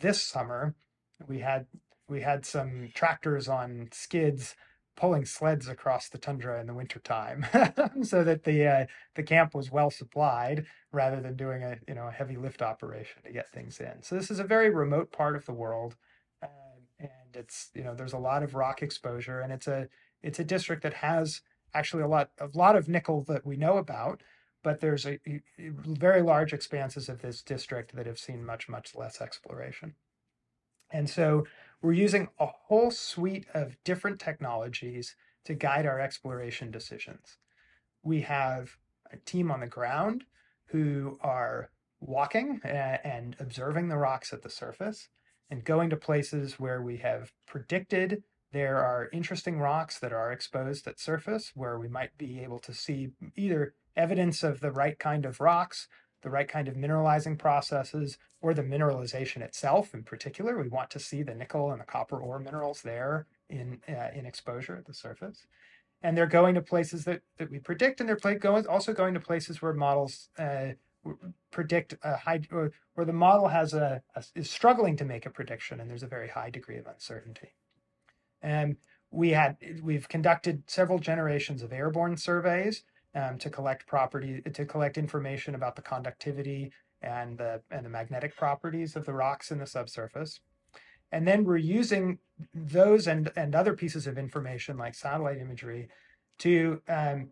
this 0.00 0.22
summer, 0.22 0.74
we 1.28 1.40
had 1.40 1.66
we 2.08 2.22
had 2.22 2.44
some 2.44 2.90
tractors 2.94 3.48
on 3.48 3.88
skids 3.92 4.56
pulling 4.96 5.24
sleds 5.24 5.68
across 5.68 6.08
the 6.08 6.18
tundra 6.18 6.60
in 6.60 6.66
the 6.66 6.74
wintertime 6.74 7.46
so 8.02 8.22
that 8.22 8.44
the 8.44 8.66
uh, 8.66 8.86
the 9.14 9.22
camp 9.22 9.54
was 9.54 9.70
well 9.70 9.90
supplied 9.90 10.66
rather 10.92 11.20
than 11.20 11.36
doing 11.36 11.62
a 11.62 11.76
you 11.88 11.94
know 11.94 12.08
a 12.08 12.12
heavy 12.12 12.36
lift 12.36 12.62
operation 12.62 13.22
to 13.24 13.32
get 13.32 13.50
things 13.50 13.80
in. 13.80 14.02
So 14.02 14.14
this 14.14 14.30
is 14.30 14.40
a 14.40 14.44
very 14.44 14.70
remote 14.70 15.12
part 15.12 15.36
of 15.36 15.46
the 15.46 15.54
world, 15.54 15.96
uh, 16.42 16.46
and 16.98 17.34
it's 17.34 17.70
you 17.74 17.84
know 17.84 17.94
there's 17.94 18.12
a 18.12 18.18
lot 18.18 18.42
of 18.42 18.54
rock 18.54 18.82
exposure, 18.82 19.40
and 19.40 19.52
it's 19.52 19.66
a 19.66 19.88
it's 20.22 20.38
a 20.38 20.44
district 20.44 20.82
that 20.82 20.94
has 20.94 21.40
actually 21.74 22.02
a 22.02 22.08
lot 22.08 22.30
a 22.38 22.48
lot 22.54 22.76
of 22.76 22.88
nickel 22.88 23.22
that 23.24 23.46
we 23.46 23.56
know 23.56 23.78
about, 23.78 24.22
but 24.62 24.80
there's 24.80 25.06
a, 25.06 25.18
a 25.26 25.40
very 25.86 26.22
large 26.22 26.52
expanses 26.52 27.08
of 27.08 27.22
this 27.22 27.42
district 27.42 27.94
that 27.94 28.06
have 28.06 28.18
seen 28.18 28.44
much 28.44 28.68
much 28.68 28.94
less 28.94 29.20
exploration. 29.20 29.94
And 30.92 31.08
so 31.08 31.46
we're 31.82 31.92
using 31.92 32.28
a 32.38 32.46
whole 32.46 32.90
suite 32.90 33.46
of 33.54 33.76
different 33.84 34.20
technologies 34.20 35.14
to 35.44 35.54
guide 35.54 35.86
our 35.86 36.00
exploration 36.00 36.70
decisions. 36.70 37.38
We 38.02 38.22
have 38.22 38.76
a 39.12 39.16
team 39.16 39.50
on 39.50 39.60
the 39.60 39.66
ground 39.66 40.24
who 40.66 41.18
are 41.20 41.70
walking 42.00 42.60
and 42.64 43.36
observing 43.38 43.88
the 43.88 43.96
rocks 43.96 44.32
at 44.32 44.42
the 44.42 44.50
surface 44.50 45.08
and 45.50 45.64
going 45.64 45.90
to 45.90 45.96
places 45.96 46.58
where 46.58 46.80
we 46.80 46.98
have 46.98 47.32
predicted 47.46 48.22
there 48.52 48.78
are 48.78 49.08
interesting 49.12 49.60
rocks 49.60 49.98
that 50.00 50.12
are 50.12 50.32
exposed 50.32 50.86
at 50.86 50.98
surface 50.98 51.52
where 51.54 51.78
we 51.78 51.88
might 51.88 52.16
be 52.18 52.40
able 52.40 52.58
to 52.60 52.74
see 52.74 53.10
either 53.36 53.74
evidence 53.96 54.42
of 54.42 54.60
the 54.60 54.72
right 54.72 54.98
kind 54.98 55.24
of 55.24 55.40
rocks, 55.40 55.88
the 56.22 56.30
right 56.30 56.48
kind 56.48 56.68
of 56.68 56.74
mineralizing 56.74 57.38
processes, 57.38 58.18
or 58.40 58.52
the 58.54 58.62
mineralization 58.62 59.40
itself 59.42 59.94
in 59.94 60.02
particular. 60.02 60.58
We 60.58 60.68
want 60.68 60.90
to 60.90 60.98
see 60.98 61.22
the 61.22 61.34
nickel 61.34 61.70
and 61.70 61.80
the 61.80 61.84
copper 61.84 62.18
ore 62.18 62.38
minerals 62.38 62.82
there 62.82 63.26
in, 63.48 63.80
uh, 63.88 64.08
in 64.14 64.26
exposure 64.26 64.76
at 64.76 64.86
the 64.86 64.94
surface. 64.94 65.46
And 66.02 66.16
they're 66.16 66.26
going 66.26 66.54
to 66.54 66.62
places 66.62 67.04
that, 67.04 67.20
that 67.36 67.50
we 67.50 67.58
predict, 67.58 68.00
and 68.00 68.08
they're 68.08 68.66
also 68.68 68.92
going 68.92 69.14
to 69.14 69.20
places 69.20 69.60
where 69.60 69.74
models 69.74 70.30
uh, 70.38 70.70
predict 71.50 71.94
a 72.02 72.16
high, 72.16 72.40
or, 72.50 72.72
where 72.94 73.04
the 73.04 73.12
model 73.12 73.48
has 73.48 73.74
a, 73.74 74.02
a 74.16 74.24
is 74.34 74.50
struggling 74.50 74.96
to 74.96 75.04
make 75.04 75.26
a 75.26 75.30
prediction, 75.30 75.78
and 75.78 75.90
there's 75.90 76.02
a 76.02 76.08
very 76.08 76.28
high 76.28 76.50
degree 76.50 76.78
of 76.78 76.86
uncertainty. 76.86 77.50
And 78.42 78.76
we 79.10 79.30
had 79.30 79.56
we've 79.82 80.08
conducted 80.08 80.62
several 80.66 80.98
generations 80.98 81.62
of 81.62 81.72
airborne 81.72 82.16
surveys 82.16 82.84
um, 83.14 83.38
to 83.38 83.50
collect 83.50 83.86
property 83.86 84.40
to 84.42 84.64
collect 84.64 84.98
information 84.98 85.54
about 85.54 85.76
the 85.76 85.82
conductivity 85.82 86.72
and 87.02 87.38
the 87.38 87.60
and 87.70 87.84
the 87.84 87.90
magnetic 87.90 88.36
properties 88.36 88.96
of 88.96 89.06
the 89.06 89.12
rocks 89.12 89.50
in 89.50 89.58
the 89.58 89.66
subsurface. 89.66 90.40
And 91.12 91.26
then 91.26 91.44
we're 91.44 91.56
using 91.56 92.18
those 92.54 93.08
and 93.08 93.30
and 93.36 93.54
other 93.54 93.74
pieces 93.74 94.06
of 94.06 94.16
information 94.16 94.78
like 94.78 94.94
satellite 94.94 95.38
imagery 95.38 95.88
to 96.38 96.80
um, 96.88 97.30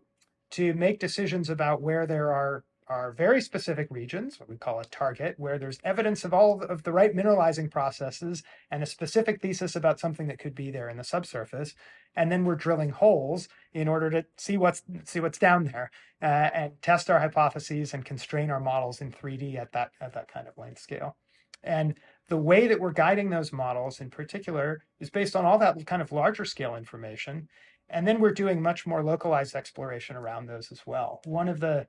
to 0.51 0.73
make 0.73 0.99
decisions 0.99 1.49
about 1.49 1.81
where 1.81 2.05
there 2.05 2.31
are 2.31 2.63
are 2.89 3.11
very 3.11 3.39
specific 3.39 3.87
regions, 3.91 4.39
what 4.39 4.49
we 4.49 4.57
call 4.57 4.79
a 4.79 4.85
target, 4.85 5.35
where 5.37 5.59
there's 5.59 5.79
evidence 5.83 6.25
of 6.25 6.33
all 6.33 6.61
of 6.63 6.83
the 6.83 6.91
right 6.91 7.15
mineralizing 7.15 7.69
processes 7.69 8.41
and 8.71 8.81
a 8.81 8.87
specific 8.87 9.41
thesis 9.41 9.75
about 9.75 9.99
something 9.99 10.27
that 10.27 10.39
could 10.39 10.55
be 10.55 10.71
there 10.71 10.89
in 10.89 10.97
the 10.97 11.03
subsurface. 11.03 11.75
And 12.15 12.31
then 12.31 12.43
we're 12.45 12.55
drilling 12.55 12.89
holes 12.89 13.47
in 13.73 13.87
order 13.87 14.09
to 14.09 14.25
see 14.37 14.57
what's 14.57 14.81
see 15.05 15.19
what's 15.19 15.37
down 15.37 15.65
there 15.65 15.91
uh, 16.21 16.49
and 16.53 16.81
test 16.81 17.09
our 17.11 17.19
hypotheses 17.19 17.93
and 17.93 18.03
constrain 18.03 18.49
our 18.49 18.59
models 18.59 19.01
in 19.01 19.11
3D 19.11 19.57
at 19.57 19.71
that 19.73 19.91
at 20.01 20.13
that 20.13 20.27
kind 20.27 20.47
of 20.47 20.57
length 20.57 20.79
scale. 20.79 21.15
And 21.63 21.95
the 22.27 22.37
way 22.37 22.67
that 22.67 22.79
we're 22.79 22.91
guiding 22.91 23.29
those 23.29 23.53
models 23.53 23.99
in 23.99 24.09
particular 24.09 24.81
is 24.99 25.09
based 25.09 25.35
on 25.35 25.45
all 25.45 25.59
that 25.59 25.85
kind 25.85 26.01
of 26.01 26.11
larger 26.11 26.45
scale 26.45 26.75
information. 26.75 27.47
And 27.89 28.07
then 28.07 28.19
we're 28.19 28.33
doing 28.33 28.61
much 28.61 28.85
more 28.85 29.03
localized 29.03 29.55
exploration 29.55 30.15
around 30.15 30.45
those 30.45 30.71
as 30.71 30.81
well. 30.85 31.21
One 31.25 31.49
of 31.49 31.59
the 31.59 31.87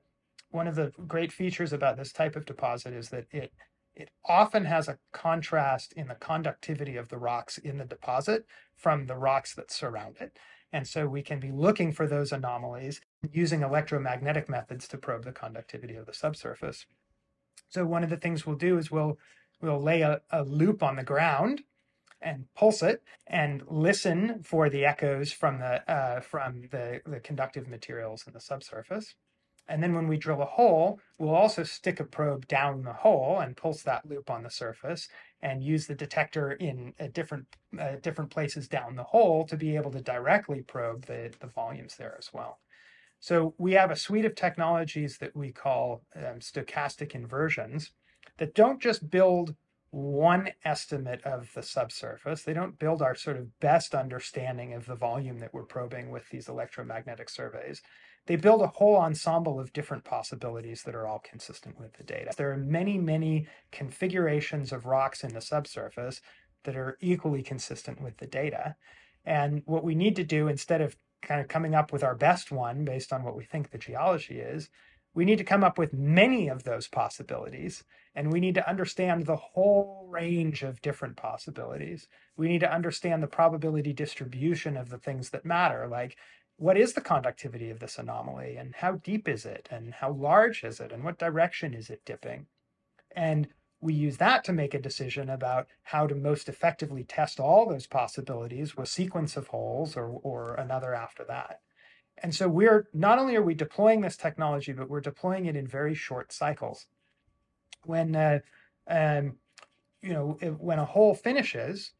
one 0.51 0.67
of 0.67 0.75
the 0.75 0.91
great 1.07 1.31
features 1.31 1.73
about 1.73 1.97
this 1.97 2.11
type 2.11 2.35
of 2.35 2.45
deposit 2.45 2.93
is 2.93 3.09
that 3.09 3.25
it 3.31 3.51
it 3.93 4.09
often 4.25 4.65
has 4.65 4.87
a 4.87 4.97
contrast 5.11 5.91
in 5.93 6.07
the 6.07 6.15
conductivity 6.15 6.95
of 6.95 7.09
the 7.09 7.17
rocks 7.17 7.57
in 7.57 7.77
the 7.77 7.85
deposit 7.85 8.45
from 8.75 9.05
the 9.05 9.17
rocks 9.17 9.53
that 9.55 9.69
surround 9.69 10.15
it. 10.21 10.37
And 10.71 10.87
so 10.87 11.07
we 11.07 11.21
can 11.21 11.41
be 11.41 11.51
looking 11.51 11.91
for 11.91 12.07
those 12.07 12.31
anomalies 12.31 13.01
using 13.31 13.61
electromagnetic 13.61 14.47
methods 14.47 14.87
to 14.89 14.97
probe 14.97 15.25
the 15.25 15.33
conductivity 15.33 15.95
of 15.95 16.05
the 16.05 16.13
subsurface. 16.13 16.85
So 17.67 17.85
one 17.85 18.03
of 18.03 18.09
the 18.09 18.17
things 18.17 18.45
we'll 18.45 18.55
do 18.55 18.77
is 18.77 18.91
we'll 18.91 19.17
we'll 19.61 19.81
lay 19.81 20.01
a, 20.01 20.21
a 20.31 20.43
loop 20.43 20.81
on 20.81 20.95
the 20.95 21.03
ground 21.03 21.61
and 22.21 22.45
pulse 22.55 22.81
it 22.81 23.03
and 23.27 23.63
listen 23.67 24.41
for 24.43 24.69
the 24.69 24.85
echoes 24.85 25.31
from 25.31 25.59
the 25.59 25.91
uh, 25.91 26.21
from 26.21 26.63
the, 26.71 27.01
the 27.05 27.19
conductive 27.19 27.67
materials 27.67 28.23
in 28.25 28.33
the 28.33 28.39
subsurface. 28.39 29.15
And 29.67 29.81
then 29.81 29.93
when 29.93 30.07
we 30.07 30.17
drill 30.17 30.41
a 30.41 30.45
hole, 30.45 30.99
we'll 31.17 31.35
also 31.35 31.63
stick 31.63 31.99
a 31.99 32.03
probe 32.03 32.47
down 32.47 32.81
the 32.81 32.93
hole 32.93 33.39
and 33.39 33.55
pulse 33.55 33.83
that 33.83 34.07
loop 34.09 34.29
on 34.29 34.43
the 34.43 34.49
surface 34.49 35.07
and 35.41 35.63
use 35.63 35.87
the 35.87 35.95
detector 35.95 36.51
in 36.51 36.93
different 37.13 37.45
uh, 37.79 37.95
different 38.01 38.31
places 38.31 38.67
down 38.67 38.95
the 38.95 39.03
hole 39.03 39.45
to 39.45 39.55
be 39.55 39.75
able 39.75 39.91
to 39.91 40.01
directly 40.01 40.61
probe 40.61 41.05
the, 41.05 41.31
the 41.39 41.47
volumes 41.47 41.95
there 41.95 42.15
as 42.17 42.31
well. 42.33 42.59
So 43.19 43.53
we 43.57 43.73
have 43.73 43.91
a 43.91 43.95
suite 43.95 44.25
of 44.25 44.35
technologies 44.35 45.19
that 45.19 45.35
we 45.35 45.51
call 45.51 46.01
um, 46.15 46.39
stochastic 46.39 47.11
inversions 47.13 47.91
that 48.39 48.55
don't 48.55 48.81
just 48.81 49.09
build 49.09 49.55
one 49.91 50.49
estimate 50.65 51.21
of 51.23 51.51
the 51.53 51.61
subsurface. 51.61 52.43
They 52.43 52.53
don't 52.53 52.79
build 52.79 53.01
our 53.01 53.13
sort 53.13 53.37
of 53.37 53.59
best 53.59 53.93
understanding 53.93 54.73
of 54.73 54.85
the 54.85 54.95
volume 54.95 55.39
that 55.39 55.53
we're 55.53 55.63
probing 55.63 56.09
with 56.09 56.29
these 56.29 56.49
electromagnetic 56.49 57.29
surveys. 57.29 57.81
They 58.27 58.35
build 58.35 58.61
a 58.61 58.67
whole 58.67 58.97
ensemble 58.97 59.59
of 59.59 59.73
different 59.73 60.03
possibilities 60.03 60.83
that 60.83 60.95
are 60.95 61.07
all 61.07 61.19
consistent 61.19 61.79
with 61.79 61.93
the 61.93 62.03
data. 62.03 62.31
There 62.37 62.51
are 62.51 62.57
many, 62.57 62.97
many 62.97 63.47
configurations 63.71 64.71
of 64.71 64.85
rocks 64.85 65.23
in 65.23 65.33
the 65.33 65.41
subsurface 65.41 66.21
that 66.63 66.75
are 66.75 66.97
equally 67.01 67.41
consistent 67.41 67.99
with 67.99 68.17
the 68.17 68.27
data. 68.27 68.75
And 69.25 69.63
what 69.65 69.83
we 69.83 69.95
need 69.95 70.15
to 70.17 70.23
do 70.23 70.47
instead 70.47 70.81
of 70.81 70.95
kind 71.21 71.41
of 71.41 71.47
coming 71.47 71.75
up 71.75 71.91
with 71.91 72.03
our 72.03 72.15
best 72.15 72.51
one 72.51 72.85
based 72.85 73.11
on 73.11 73.23
what 73.23 73.35
we 73.35 73.43
think 73.43 73.69
the 73.69 73.77
geology 73.77 74.39
is, 74.39 74.69
we 75.13 75.25
need 75.25 75.37
to 75.37 75.43
come 75.43 75.63
up 75.63 75.77
with 75.77 75.93
many 75.93 76.47
of 76.47 76.63
those 76.63 76.87
possibilities 76.87 77.83
and 78.15 78.31
we 78.31 78.39
need 78.39 78.55
to 78.55 78.69
understand 78.69 79.25
the 79.25 79.35
whole 79.35 80.07
range 80.09 80.63
of 80.63 80.81
different 80.81 81.15
possibilities 81.15 82.07
we 82.37 82.47
need 82.47 82.59
to 82.59 82.73
understand 82.73 83.21
the 83.21 83.27
probability 83.27 83.93
distribution 83.93 84.77
of 84.77 84.89
the 84.89 84.97
things 84.97 85.29
that 85.29 85.45
matter 85.45 85.87
like 85.87 86.17
what 86.61 86.77
is 86.77 86.93
the 86.93 87.01
conductivity 87.01 87.69
of 87.69 87.79
this 87.79 87.97
anomaly 87.97 88.55
and 88.55 88.75
how 88.75 88.93
deep 88.93 89.27
is 89.27 89.45
it 89.45 89.67
and 89.71 89.93
how 89.95 90.11
large 90.11 90.63
is 90.63 90.79
it 90.79 90.91
and 90.91 91.03
what 91.03 91.17
direction 91.19 91.73
is 91.73 91.89
it 91.89 92.05
dipping 92.05 92.45
and 93.15 93.47
we 93.83 93.93
use 93.93 94.17
that 94.17 94.43
to 94.43 94.53
make 94.53 94.75
a 94.75 94.79
decision 94.79 95.29
about 95.29 95.67
how 95.81 96.05
to 96.05 96.13
most 96.13 96.47
effectively 96.47 97.03
test 97.03 97.39
all 97.39 97.67
those 97.67 97.87
possibilities 97.87 98.77
with 98.77 98.87
sequence 98.87 99.35
of 99.35 99.47
holes 99.47 99.97
or, 99.97 100.19
or 100.23 100.53
another 100.55 100.93
after 100.93 101.23
that 101.23 101.59
and 102.21 102.33
so 102.33 102.47
we're 102.47 102.87
not 102.93 103.19
only 103.19 103.35
are 103.35 103.41
we 103.41 103.55
deploying 103.55 104.01
this 104.01 104.17
technology, 104.17 104.73
but 104.73 104.89
we're 104.89 105.01
deploying 105.01 105.45
it 105.45 105.55
in 105.55 105.67
very 105.67 105.95
short 105.95 106.31
cycles. 106.31 106.85
When 107.85 108.15
uh, 108.15 108.39
um, 108.87 109.37
you 110.01 110.13
know 110.13 110.37
when 110.59 110.79
a 110.79 110.85
hole 110.85 111.15
finishes, 111.15 111.93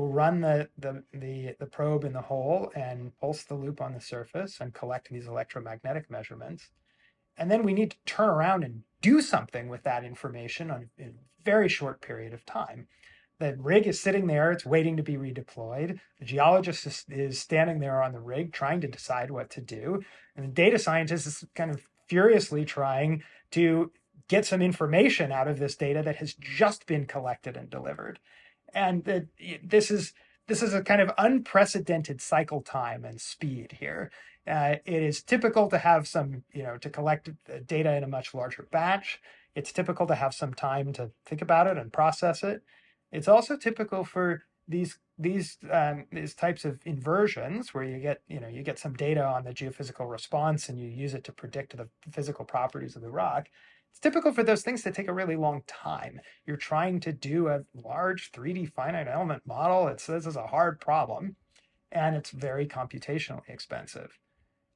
we'll 0.00 0.12
run 0.12 0.40
the, 0.40 0.68
the 0.78 1.02
the 1.12 1.54
the 1.58 1.66
probe 1.66 2.04
in 2.04 2.12
the 2.12 2.22
hole 2.22 2.70
and 2.74 3.12
pulse 3.20 3.44
the 3.44 3.54
loop 3.54 3.80
on 3.80 3.94
the 3.94 4.00
surface 4.00 4.60
and 4.60 4.74
collect 4.74 5.10
these 5.10 5.26
electromagnetic 5.26 6.10
measurements, 6.10 6.70
and 7.36 7.50
then 7.50 7.62
we 7.62 7.74
need 7.74 7.90
to 7.92 7.96
turn 8.06 8.28
around 8.28 8.64
and 8.64 8.82
do 9.02 9.20
something 9.20 9.68
with 9.68 9.82
that 9.82 10.04
information 10.04 10.70
on 10.70 10.90
in 10.98 11.08
a 11.08 11.44
very 11.44 11.68
short 11.68 12.00
period 12.00 12.32
of 12.32 12.44
time 12.46 12.86
the 13.40 13.56
rig 13.58 13.86
is 13.86 14.00
sitting 14.00 14.26
there, 14.26 14.52
it's 14.52 14.66
waiting 14.66 14.98
to 14.98 15.02
be 15.02 15.16
redeployed. 15.16 15.98
The 16.18 16.24
geologist 16.26 16.86
is, 16.86 17.04
is, 17.08 17.40
standing 17.40 17.80
there 17.80 18.02
on 18.02 18.12
the 18.12 18.20
rig 18.20 18.52
trying 18.52 18.82
to 18.82 18.86
decide 18.86 19.30
what 19.30 19.48
to 19.50 19.62
do. 19.62 20.02
And 20.36 20.44
the 20.44 20.52
data 20.52 20.78
scientist 20.78 21.26
is 21.26 21.44
kind 21.54 21.70
of 21.70 21.80
furiously 22.06 22.66
trying 22.66 23.22
to 23.52 23.92
get 24.28 24.44
some 24.44 24.60
information 24.60 25.32
out 25.32 25.48
of 25.48 25.58
this 25.58 25.74
data 25.74 26.02
that 26.02 26.16
has 26.16 26.34
just 26.34 26.86
been 26.86 27.06
collected 27.06 27.56
and 27.56 27.70
delivered. 27.70 28.20
And 28.74 29.28
this 29.62 29.90
is 29.90 30.12
this 30.48 30.62
is 30.62 30.74
a 30.74 30.82
kind 30.82 31.00
of 31.00 31.12
unprecedented 31.16 32.20
cycle 32.20 32.60
time 32.60 33.04
and 33.04 33.20
speed 33.20 33.76
here. 33.78 34.10
Uh, 34.46 34.76
it 34.84 35.02
is 35.02 35.22
typical 35.22 35.68
to 35.68 35.78
have 35.78 36.08
some, 36.08 36.42
you 36.52 36.64
know, 36.64 36.76
to 36.78 36.90
collect 36.90 37.30
data 37.66 37.94
in 37.94 38.02
a 38.02 38.08
much 38.08 38.34
larger 38.34 38.66
batch. 38.72 39.20
It's 39.54 39.72
typical 39.72 40.06
to 40.06 40.14
have 40.14 40.34
some 40.34 40.54
time 40.54 40.92
to 40.94 41.10
think 41.24 41.40
about 41.40 41.68
it 41.68 41.76
and 41.76 41.92
process 41.92 42.42
it. 42.42 42.62
It's 43.12 43.28
also 43.28 43.56
typical 43.56 44.04
for 44.04 44.42
these 44.66 44.98
these 45.18 45.58
um, 45.70 46.06
these 46.10 46.34
types 46.34 46.64
of 46.64 46.80
inversions 46.84 47.74
where 47.74 47.84
you 47.84 47.98
get 47.98 48.22
you 48.28 48.40
know 48.40 48.48
you 48.48 48.62
get 48.62 48.78
some 48.78 48.94
data 48.94 49.24
on 49.24 49.44
the 49.44 49.52
geophysical 49.52 50.10
response 50.10 50.68
and 50.68 50.78
you 50.78 50.88
use 50.88 51.12
it 51.14 51.24
to 51.24 51.32
predict 51.32 51.76
the 51.76 51.88
physical 52.10 52.44
properties 52.44 52.96
of 52.96 53.02
the 53.02 53.10
rock. 53.10 53.48
It's 53.90 54.00
typical 54.00 54.32
for 54.32 54.42
those 54.42 54.62
things 54.62 54.82
to 54.82 54.92
take 54.92 55.08
a 55.08 55.12
really 55.12 55.36
long 55.36 55.62
time. 55.66 56.20
You're 56.46 56.56
trying 56.56 57.00
to 57.00 57.12
do 57.12 57.48
a 57.48 57.64
large 57.74 58.32
3D 58.32 58.72
finite 58.72 59.08
element 59.08 59.42
model. 59.46 59.88
It's 59.88 60.06
this 60.06 60.26
is 60.26 60.36
a 60.36 60.46
hard 60.46 60.80
problem, 60.80 61.36
and 61.90 62.14
it's 62.16 62.30
very 62.30 62.66
computationally 62.66 63.48
expensive. 63.48 64.18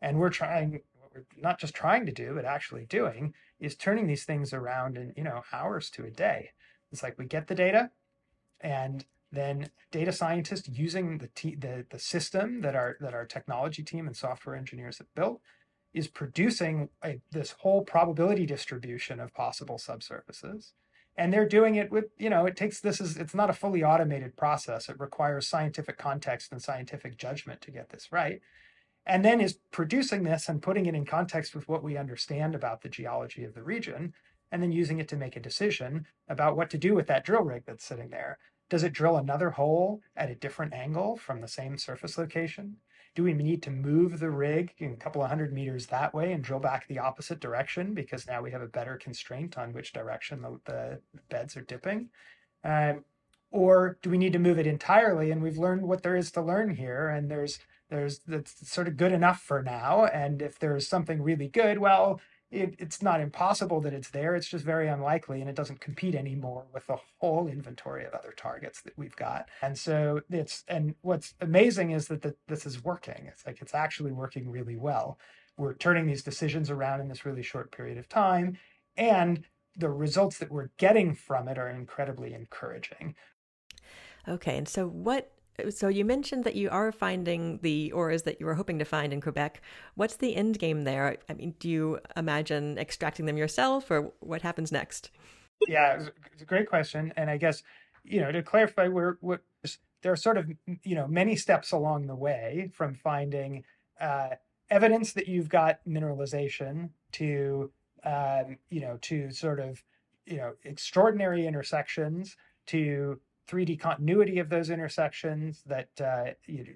And 0.02 0.18
we're 0.18 0.30
trying 0.30 0.80
we're 1.14 1.24
not 1.36 1.60
just 1.60 1.74
trying 1.74 2.06
to 2.06 2.12
do, 2.12 2.34
but 2.34 2.44
actually 2.44 2.86
doing 2.86 3.34
is 3.60 3.76
turning 3.76 4.06
these 4.06 4.24
things 4.24 4.52
around 4.52 4.96
in 4.96 5.12
you 5.16 5.24
know 5.24 5.42
hours 5.52 5.90
to 5.90 6.04
a 6.04 6.10
day. 6.10 6.50
It's 6.90 7.02
like 7.02 7.18
we 7.18 7.26
get 7.26 7.46
the 7.46 7.54
data, 7.54 7.90
and 8.60 9.04
then 9.30 9.70
data 9.90 10.12
scientists 10.12 10.68
using 10.68 11.18
the, 11.18 11.28
the 11.56 11.86
the 11.88 11.98
system 11.98 12.60
that 12.62 12.74
our 12.74 12.96
that 13.00 13.14
our 13.14 13.26
technology 13.26 13.82
team 13.82 14.06
and 14.06 14.16
software 14.16 14.56
engineers 14.56 14.98
have 14.98 15.12
built 15.14 15.40
is 15.94 16.08
producing 16.08 16.88
a, 17.04 17.20
this 17.30 17.52
whole 17.60 17.82
probability 17.82 18.44
distribution 18.44 19.20
of 19.20 19.32
possible 19.32 19.78
subsurfaces. 19.78 20.72
And 21.16 21.32
they're 21.32 21.48
doing 21.48 21.76
it 21.76 21.92
with 21.92 22.06
you 22.18 22.28
know 22.28 22.44
it 22.44 22.56
takes 22.56 22.80
this 22.80 23.00
is 23.00 23.16
it's 23.16 23.34
not 23.34 23.48
a 23.48 23.54
fully 23.54 23.84
automated 23.84 24.36
process. 24.36 24.88
It 24.88 24.98
requires 24.98 25.46
scientific 25.46 25.96
context 25.96 26.50
and 26.50 26.60
scientific 26.60 27.16
judgment 27.16 27.60
to 27.62 27.70
get 27.70 27.90
this 27.90 28.10
right. 28.10 28.40
And 29.06 29.24
then 29.24 29.40
is 29.40 29.58
producing 29.70 30.24
this 30.24 30.48
and 30.48 30.62
putting 30.62 30.86
it 30.86 30.94
in 30.94 31.04
context 31.04 31.54
with 31.54 31.68
what 31.68 31.84
we 31.84 31.96
understand 31.96 32.54
about 32.54 32.82
the 32.82 32.88
geology 32.88 33.44
of 33.44 33.54
the 33.54 33.62
region 33.62 34.14
and 34.50 34.62
then 34.62 34.72
using 34.72 34.98
it 34.98 35.08
to 35.08 35.16
make 35.16 35.36
a 35.36 35.40
decision 35.40 36.06
about 36.28 36.56
what 36.56 36.70
to 36.70 36.78
do 36.78 36.94
with 36.94 37.06
that 37.06 37.24
drill 37.24 37.42
rig 37.42 37.62
that's 37.66 37.84
sitting 37.84 38.08
there. 38.10 38.38
Does 38.70 38.82
it 38.82 38.92
drill 38.92 39.16
another 39.16 39.50
hole 39.50 40.00
at 40.16 40.30
a 40.30 40.34
different 40.34 40.72
angle 40.72 41.16
from 41.16 41.40
the 41.40 41.48
same 41.48 41.78
surface 41.78 42.16
location? 42.18 42.76
Do 43.14 43.22
we 43.22 43.32
need 43.32 43.62
to 43.62 43.70
move 43.70 44.18
the 44.18 44.30
rig 44.30 44.72
a 44.80 44.96
couple 44.96 45.22
of 45.22 45.28
hundred 45.28 45.52
meters 45.52 45.86
that 45.86 46.12
way 46.12 46.32
and 46.32 46.42
drill 46.42 46.58
back 46.58 46.88
the 46.88 46.98
opposite 46.98 47.38
direction 47.38 47.94
because 47.94 48.26
now 48.26 48.42
we 48.42 48.50
have 48.50 48.62
a 48.62 48.66
better 48.66 48.96
constraint 48.96 49.56
on 49.56 49.72
which 49.72 49.92
direction 49.92 50.42
the, 50.42 50.58
the 50.64 51.00
beds 51.28 51.56
are 51.56 51.62
dipping? 51.62 52.08
Um, 52.64 53.04
or 53.52 53.98
do 54.02 54.10
we 54.10 54.18
need 54.18 54.32
to 54.32 54.40
move 54.40 54.58
it 54.58 54.66
entirely? 54.66 55.30
And 55.30 55.40
we've 55.40 55.58
learned 55.58 55.82
what 55.82 56.02
there 56.02 56.16
is 56.16 56.32
to 56.32 56.42
learn 56.42 56.74
here, 56.74 57.08
and 57.08 57.30
there's 57.30 57.60
there's 57.88 58.18
that's 58.26 58.68
sort 58.68 58.88
of 58.88 58.96
good 58.96 59.12
enough 59.12 59.40
for 59.40 59.62
now. 59.62 60.06
And 60.06 60.42
if 60.42 60.58
there's 60.58 60.88
something 60.88 61.22
really 61.22 61.46
good, 61.46 61.78
well, 61.78 62.20
it, 62.50 62.74
it's 62.78 63.02
not 63.02 63.20
impossible 63.20 63.80
that 63.80 63.92
it's 63.92 64.10
there. 64.10 64.34
It's 64.34 64.48
just 64.48 64.64
very 64.64 64.88
unlikely, 64.88 65.40
and 65.40 65.50
it 65.50 65.56
doesn't 65.56 65.80
compete 65.80 66.14
anymore 66.14 66.64
with 66.72 66.86
the 66.86 66.98
whole 67.20 67.48
inventory 67.48 68.04
of 68.04 68.14
other 68.14 68.32
targets 68.36 68.80
that 68.82 68.96
we've 68.96 69.16
got. 69.16 69.48
And 69.62 69.76
so 69.76 70.20
it's 70.30 70.64
and 70.68 70.94
what's 71.02 71.34
amazing 71.40 71.90
is 71.90 72.08
that 72.08 72.22
the, 72.22 72.34
this 72.46 72.66
is 72.66 72.84
working. 72.84 73.26
It's 73.26 73.44
like 73.46 73.60
it's 73.60 73.74
actually 73.74 74.12
working 74.12 74.50
really 74.50 74.76
well. 74.76 75.18
We're 75.56 75.74
turning 75.74 76.06
these 76.06 76.22
decisions 76.22 76.70
around 76.70 77.00
in 77.00 77.08
this 77.08 77.24
really 77.24 77.42
short 77.42 77.72
period 77.72 77.98
of 77.98 78.08
time, 78.08 78.58
and 78.96 79.44
the 79.76 79.90
results 79.90 80.38
that 80.38 80.50
we're 80.50 80.70
getting 80.76 81.14
from 81.14 81.48
it 81.48 81.58
are 81.58 81.68
incredibly 81.68 82.32
encouraging. 82.32 83.16
Okay, 84.28 84.56
and 84.56 84.68
so 84.68 84.86
what 84.86 85.33
so 85.70 85.88
you 85.88 86.04
mentioned 86.04 86.44
that 86.44 86.56
you 86.56 86.68
are 86.70 86.90
finding 86.92 87.58
the 87.62 87.92
ores 87.92 88.22
that 88.22 88.40
you 88.40 88.46
were 88.46 88.54
hoping 88.54 88.78
to 88.78 88.84
find 88.84 89.12
in 89.12 89.20
Quebec. 89.20 89.60
What's 89.94 90.16
the 90.16 90.34
end 90.34 90.58
game 90.58 90.84
there? 90.84 91.16
I 91.28 91.34
mean, 91.34 91.54
do 91.58 91.68
you 91.68 92.00
imagine 92.16 92.78
extracting 92.78 93.26
them 93.26 93.36
yourself, 93.36 93.90
or 93.90 94.12
what 94.20 94.42
happens 94.42 94.72
next? 94.72 95.10
Yeah, 95.68 96.08
it's 96.32 96.42
a 96.42 96.44
great 96.44 96.68
question, 96.68 97.12
and 97.16 97.30
I 97.30 97.36
guess 97.36 97.62
you 98.04 98.20
know 98.20 98.32
to 98.32 98.42
clarify, 98.42 98.88
we're, 98.88 99.16
we're 99.20 99.40
there 100.02 100.12
are 100.12 100.16
sort 100.16 100.36
of 100.36 100.50
you 100.82 100.94
know 100.94 101.06
many 101.06 101.34
steps 101.36 101.72
along 101.72 102.06
the 102.06 102.14
way 102.14 102.70
from 102.72 102.94
finding 102.94 103.64
uh, 104.00 104.30
evidence 104.70 105.12
that 105.12 105.28
you've 105.28 105.48
got 105.48 105.78
mineralization 105.88 106.90
to 107.12 107.70
um, 108.04 108.58
you 108.68 108.80
know 108.80 108.98
to 109.02 109.30
sort 109.30 109.60
of 109.60 109.82
you 110.26 110.36
know 110.36 110.52
extraordinary 110.64 111.46
intersections 111.46 112.36
to 112.66 113.18
3D 113.48 113.78
continuity 113.78 114.38
of 114.38 114.48
those 114.48 114.70
intersections 114.70 115.62
that 115.66 115.88
uh, 116.00 116.32
you, 116.46 116.66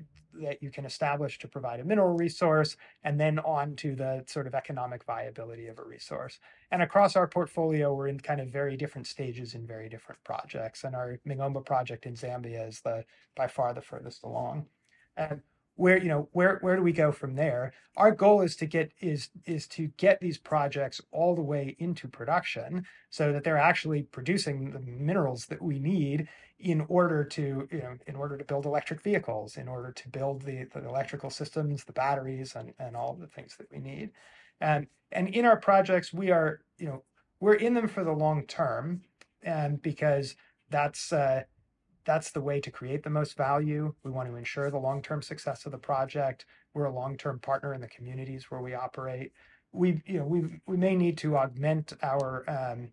that 0.41 0.63
you 0.63 0.71
can 0.71 0.85
establish 0.85 1.39
to 1.39 1.49
provide 1.49 1.81
a 1.81 1.85
mineral 1.85 2.15
resource, 2.15 2.77
and 3.05 3.19
then 3.19 3.39
on 3.41 3.75
to 3.77 3.95
the 3.95 4.25
sort 4.27 4.47
of 4.47 4.55
economic 4.55 5.05
viability 5.05 5.67
of 5.67 5.79
a 5.79 5.85
resource. 5.85 6.39
And 6.71 6.83
across 6.83 7.17
our 7.17 7.27
portfolio, 7.27 7.95
we're 7.95 8.09
in 8.09 8.21
kind 8.21 8.41
of 8.41 8.49
very 8.49 8.77
different 8.77 9.07
stages 9.07 9.55
in 9.55 9.67
very 9.67 9.89
different 9.89 10.23
projects. 10.25 10.85
And 10.85 10.95
our 10.95 11.19
Mingomba 11.27 11.65
project 11.65 12.07
in 12.07 12.15
Zambia 12.15 12.69
is 12.69 12.81
the 12.81 13.05
by 13.35 13.49
far 13.49 13.73
the 13.73 13.81
furthest 13.81 14.23
along. 14.23 14.67
And 15.17 15.41
where 15.79 15.97
you 15.97 16.09
know 16.09 16.29
where 16.33 16.59
where 16.61 16.75
do 16.75 16.83
we 16.83 16.93
go 16.93 17.13
from 17.13 17.37
there? 17.37 17.73
Our 17.97 18.11
goal 18.11 18.43
is 18.43 18.57
to 18.57 18.67
get 18.67 18.91
is 19.01 19.29
is 19.47 19.69
to 19.69 19.87
get 19.97 20.21
these 20.21 20.37
projects 20.37 21.01
all 21.13 21.37
the 21.37 21.43
way 21.43 21.77
into 21.79 22.09
production 22.09 22.85
so 23.11 23.33
that 23.33 23.45
they're 23.45 23.57
actually 23.57 24.03
producing 24.03 24.73
the 24.73 24.81
minerals 24.81 25.47
that 25.47 25.63
we 25.63 25.79
need 25.79 26.27
in 26.59 26.85
order 26.89 27.23
to 27.23 27.69
you 27.71 27.79
know 27.79 27.97
in 28.09 28.17
order 28.17 28.37
to 28.37 28.45
build 28.45 28.67
electric 28.67 29.01
vehicles 29.03 29.57
in 29.57 29.69
order 29.69 29.93
to 29.93 30.09
build 30.09 30.43
the, 30.43 30.65
the 30.75 30.85
electrical 30.85 31.31
systems 31.31 31.85
the 31.85 31.93
batteries 31.93 32.57
and 32.57 32.75
and 32.81 32.97
all 32.97 33.15
the 33.15 33.29
things 33.29 33.57
that 33.57 33.71
we 33.71 33.79
need. 33.79 34.11
And 34.61 34.89
and 35.13 35.29
in 35.29 35.45
our 35.45 35.61
projects 35.61 36.13
we 36.13 36.33
are 36.33 36.61
you 36.77 36.89
know 36.89 37.05
we're 37.39 37.55
in 37.55 37.75
them 37.75 37.87
for 37.87 38.03
the 38.03 38.13
long 38.13 38.47
term 38.47 39.03
and 39.45 39.81
because 39.81 40.35
that's 40.71 41.13
uh, 41.13 41.45
that's 42.09 42.31
the 42.31 42.41
way 42.41 42.59
to 42.59 42.71
create 42.71 43.03
the 43.03 43.11
most 43.11 43.37
value. 43.37 43.93
We 44.03 44.11
want 44.11 44.31
to 44.31 44.37
ensure 44.37 44.71
the 44.71 44.79
long-term 44.79 45.21
success 45.21 45.67
of 45.67 45.73
the 45.73 45.79
project. 45.79 46.47
We're 46.73 46.87
a 46.87 46.95
long-term 46.95 47.41
partner 47.41 47.75
in 47.75 47.83
the 47.83 47.89
communities 47.89 48.51
where 48.51 48.63
we 48.63 48.75
operate. 48.75 49.33
We, 49.73 50.01
you 50.07 50.21
know, 50.21 50.25
we 50.25 50.63
we 50.67 50.79
may 50.79 50.97
need 50.97 51.19
to 51.19 51.37
augment 51.37 51.93
our 52.03 52.49
um, 52.49 52.89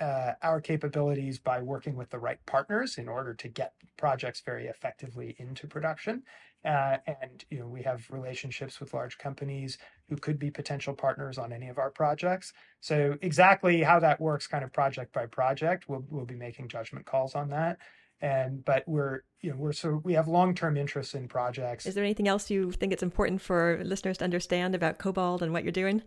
uh, 0.00 0.34
our 0.44 0.60
capabilities 0.60 1.40
by 1.40 1.60
working 1.60 1.96
with 1.96 2.10
the 2.10 2.20
right 2.20 2.38
partners 2.46 2.96
in 2.96 3.08
order 3.08 3.34
to 3.34 3.48
get 3.48 3.72
projects 3.96 4.40
very 4.46 4.68
effectively 4.68 5.34
into 5.40 5.66
production. 5.66 6.22
Uh, 6.64 6.98
and 7.08 7.44
you 7.50 7.58
know, 7.58 7.66
we 7.66 7.82
have 7.82 8.06
relationships 8.08 8.78
with 8.78 8.94
large 8.94 9.18
companies 9.18 9.78
who 10.08 10.16
could 10.16 10.38
be 10.38 10.48
potential 10.48 10.94
partners 10.94 11.38
on 11.38 11.52
any 11.52 11.68
of 11.68 11.78
our 11.78 11.90
projects. 11.90 12.52
So 12.78 13.16
exactly 13.20 13.82
how 13.82 13.98
that 13.98 14.20
works, 14.20 14.46
kind 14.46 14.62
of 14.62 14.72
project 14.72 15.12
by 15.12 15.26
project, 15.26 15.88
we'll 15.88 16.04
we'll 16.08 16.24
be 16.24 16.36
making 16.36 16.68
judgment 16.68 17.04
calls 17.04 17.34
on 17.34 17.50
that 17.50 17.78
and 18.20 18.64
but 18.64 18.84
we're 18.86 19.20
you 19.40 19.50
know 19.50 19.56
we're 19.56 19.72
so 19.72 20.00
we 20.04 20.12
have 20.14 20.28
long-term 20.28 20.76
interests 20.76 21.14
in 21.14 21.28
projects. 21.28 21.86
Is 21.86 21.94
there 21.94 22.04
anything 22.04 22.28
else 22.28 22.50
you 22.50 22.72
think 22.72 22.92
it's 22.92 23.02
important 23.02 23.40
for 23.40 23.80
listeners 23.84 24.18
to 24.18 24.24
understand 24.24 24.74
about 24.74 24.98
KoBold 24.98 25.42
and 25.42 25.52
what 25.52 25.64
you're 25.64 25.72
doing? 25.72 26.02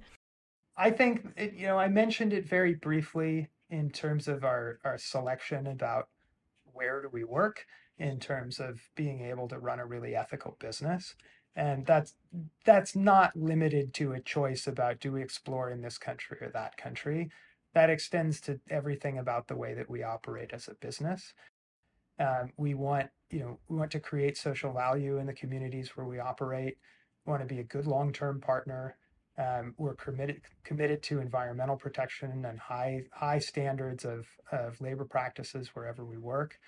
I 0.77 0.89
think 0.91 1.27
it, 1.37 1.53
you 1.53 1.67
know 1.67 1.77
i 1.77 1.87
mentioned 1.87 2.33
it 2.33 2.47
very 2.47 2.73
briefly 2.73 3.49
in 3.69 3.89
terms 3.89 4.27
of 4.27 4.43
our 4.43 4.79
our 4.83 4.97
selection 4.97 5.67
about 5.67 6.07
where 6.73 7.01
do 7.01 7.09
we 7.11 7.23
work 7.23 7.65
in 7.97 8.19
terms 8.19 8.59
of 8.59 8.81
being 8.95 9.21
able 9.21 9.47
to 9.47 9.59
run 9.59 9.79
a 9.79 9.85
really 9.85 10.15
ethical 10.15 10.57
business. 10.59 11.15
And 11.55 11.85
that's 11.85 12.15
that's 12.65 12.95
not 12.95 13.35
limited 13.35 13.93
to 13.95 14.13
a 14.13 14.19
choice 14.19 14.65
about 14.65 14.99
do 14.99 15.11
we 15.11 15.21
explore 15.21 15.69
in 15.69 15.81
this 15.81 15.99
country 15.99 16.37
or 16.41 16.49
that 16.49 16.77
country. 16.77 17.29
That 17.73 17.89
extends 17.89 18.41
to 18.41 18.59
everything 18.69 19.17
about 19.19 19.47
the 19.47 19.55
way 19.55 19.73
that 19.75 19.89
we 19.89 20.03
operate 20.03 20.51
as 20.53 20.67
a 20.67 20.75
business 20.75 21.33
um, 22.19 22.51
we 22.57 22.73
want, 22.73 23.09
you 23.29 23.39
know, 23.39 23.59
we 23.67 23.77
want 23.77 23.91
to 23.91 23.99
create 23.99 24.37
social 24.37 24.71
value 24.73 25.17
in 25.17 25.25
the 25.25 25.33
communities 25.33 25.95
where 25.95 26.05
we 26.05 26.19
operate. 26.19 26.77
We 27.25 27.31
want 27.31 27.47
to 27.47 27.53
be 27.53 27.61
a 27.61 27.63
good 27.63 27.87
long-term 27.87 28.41
partner. 28.41 28.97
Um, 29.37 29.73
we're 29.77 29.95
committed 29.95 30.41
committed 30.63 31.01
to 31.03 31.19
environmental 31.19 31.75
protection 31.75 32.45
and 32.45 32.59
high 32.59 33.05
high 33.11 33.39
standards 33.39 34.05
of 34.05 34.27
of 34.51 34.79
labor 34.79 35.05
practices 35.05 35.69
wherever 35.73 36.05
we 36.05 36.17
work. 36.17 36.59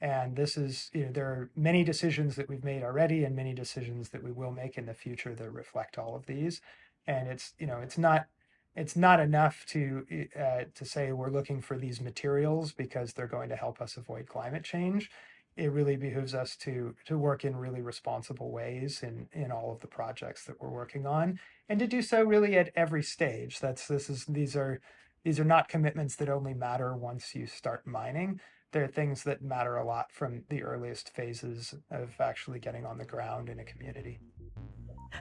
And 0.00 0.36
this 0.36 0.56
is, 0.56 0.90
you 0.92 1.06
know, 1.06 1.12
there 1.12 1.26
are 1.26 1.50
many 1.54 1.84
decisions 1.84 2.34
that 2.36 2.48
we've 2.48 2.64
made 2.64 2.82
already, 2.82 3.24
and 3.24 3.36
many 3.36 3.54
decisions 3.54 4.08
that 4.10 4.22
we 4.22 4.32
will 4.32 4.50
make 4.50 4.76
in 4.76 4.86
the 4.86 4.94
future 4.94 5.34
that 5.34 5.50
reflect 5.52 5.96
all 5.96 6.16
of 6.16 6.26
these. 6.26 6.60
And 7.06 7.28
it's, 7.28 7.54
you 7.58 7.66
know, 7.66 7.78
it's 7.78 7.98
not 7.98 8.26
it's 8.74 8.96
not 8.96 9.20
enough 9.20 9.64
to 9.68 10.06
uh, 10.38 10.64
to 10.74 10.84
say 10.84 11.12
we're 11.12 11.30
looking 11.30 11.60
for 11.60 11.76
these 11.76 12.00
materials 12.00 12.72
because 12.72 13.12
they're 13.12 13.26
going 13.26 13.48
to 13.50 13.56
help 13.56 13.80
us 13.80 13.96
avoid 13.96 14.26
climate 14.26 14.64
change. 14.64 15.10
It 15.56 15.70
really 15.70 15.96
behooves 15.96 16.34
us 16.34 16.56
to 16.58 16.94
to 17.04 17.18
work 17.18 17.44
in 17.44 17.56
really 17.56 17.82
responsible 17.82 18.50
ways 18.50 19.02
in 19.02 19.28
in 19.32 19.52
all 19.52 19.72
of 19.72 19.80
the 19.80 19.86
projects 19.86 20.44
that 20.44 20.60
we're 20.60 20.70
working 20.70 21.06
on, 21.06 21.38
and 21.68 21.78
to 21.80 21.86
do 21.86 22.00
so 22.00 22.22
really 22.22 22.56
at 22.56 22.70
every 22.74 23.02
stage. 23.02 23.60
That's 23.60 23.86
this 23.86 24.08
is 24.08 24.24
these 24.24 24.56
are 24.56 24.80
these 25.22 25.38
are 25.38 25.44
not 25.44 25.68
commitments 25.68 26.16
that 26.16 26.30
only 26.30 26.54
matter 26.54 26.96
once 26.96 27.34
you 27.34 27.46
start 27.46 27.86
mining. 27.86 28.40
They're 28.72 28.88
things 28.88 29.22
that 29.24 29.42
matter 29.42 29.76
a 29.76 29.84
lot 29.84 30.10
from 30.10 30.44
the 30.48 30.62
earliest 30.62 31.14
phases 31.14 31.74
of 31.90 32.18
actually 32.18 32.58
getting 32.58 32.86
on 32.86 32.96
the 32.96 33.04
ground 33.04 33.50
in 33.50 33.60
a 33.60 33.64
community. 33.64 34.18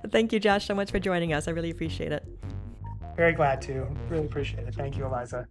Thank 0.10 0.32
you, 0.32 0.40
Josh, 0.40 0.66
so 0.66 0.74
much 0.74 0.90
for 0.90 1.00
joining 1.00 1.34
us. 1.34 1.50
I 1.50 1.52
really 1.52 1.70
appreciate 1.70 2.14
it. 2.14 2.24
Very 3.15 3.34
glad 3.34 3.62
to. 3.63 3.88
Really 4.10 4.26
appreciate 4.26 4.67
it. 4.67 4.76
Thank 4.76 4.97
you, 4.97 5.06
Eliza. 5.06 5.47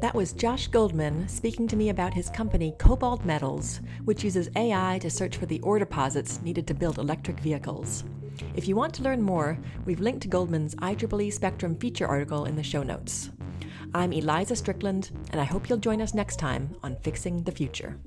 That 0.00 0.14
was 0.14 0.32
Josh 0.32 0.68
Goldman 0.68 1.28
speaking 1.28 1.68
to 1.68 1.76
me 1.76 1.90
about 1.90 2.14
his 2.14 2.30
company 2.30 2.74
KoBold 2.78 3.24
Metals, 3.26 3.80
which 4.04 4.24
uses 4.24 4.48
AI 4.56 4.98
to 5.02 5.10
search 5.10 5.36
for 5.36 5.44
the 5.44 5.60
ore 5.60 5.78
deposits 5.78 6.40
needed 6.40 6.66
to 6.68 6.74
build 6.74 6.98
electric 6.98 7.38
vehicles. 7.40 8.04
If 8.54 8.66
you 8.66 8.76
want 8.76 8.94
to 8.94 9.02
learn 9.02 9.20
more, 9.20 9.58
we've 9.84 10.00
linked 10.00 10.22
to 10.22 10.28
Goldman's 10.28 10.74
IEEE 10.76 11.32
Spectrum 11.32 11.76
feature 11.76 12.06
article 12.06 12.46
in 12.46 12.56
the 12.56 12.62
show 12.62 12.82
notes. 12.82 13.30
I'm 13.92 14.14
Eliza 14.14 14.56
Strickland, 14.56 15.10
and 15.32 15.40
I 15.40 15.44
hope 15.44 15.68
you'll 15.68 15.78
join 15.78 16.00
us 16.00 16.14
next 16.14 16.36
time 16.36 16.74
on 16.82 16.96
Fixing 17.02 17.42
the 17.42 17.52
Future. 17.52 17.98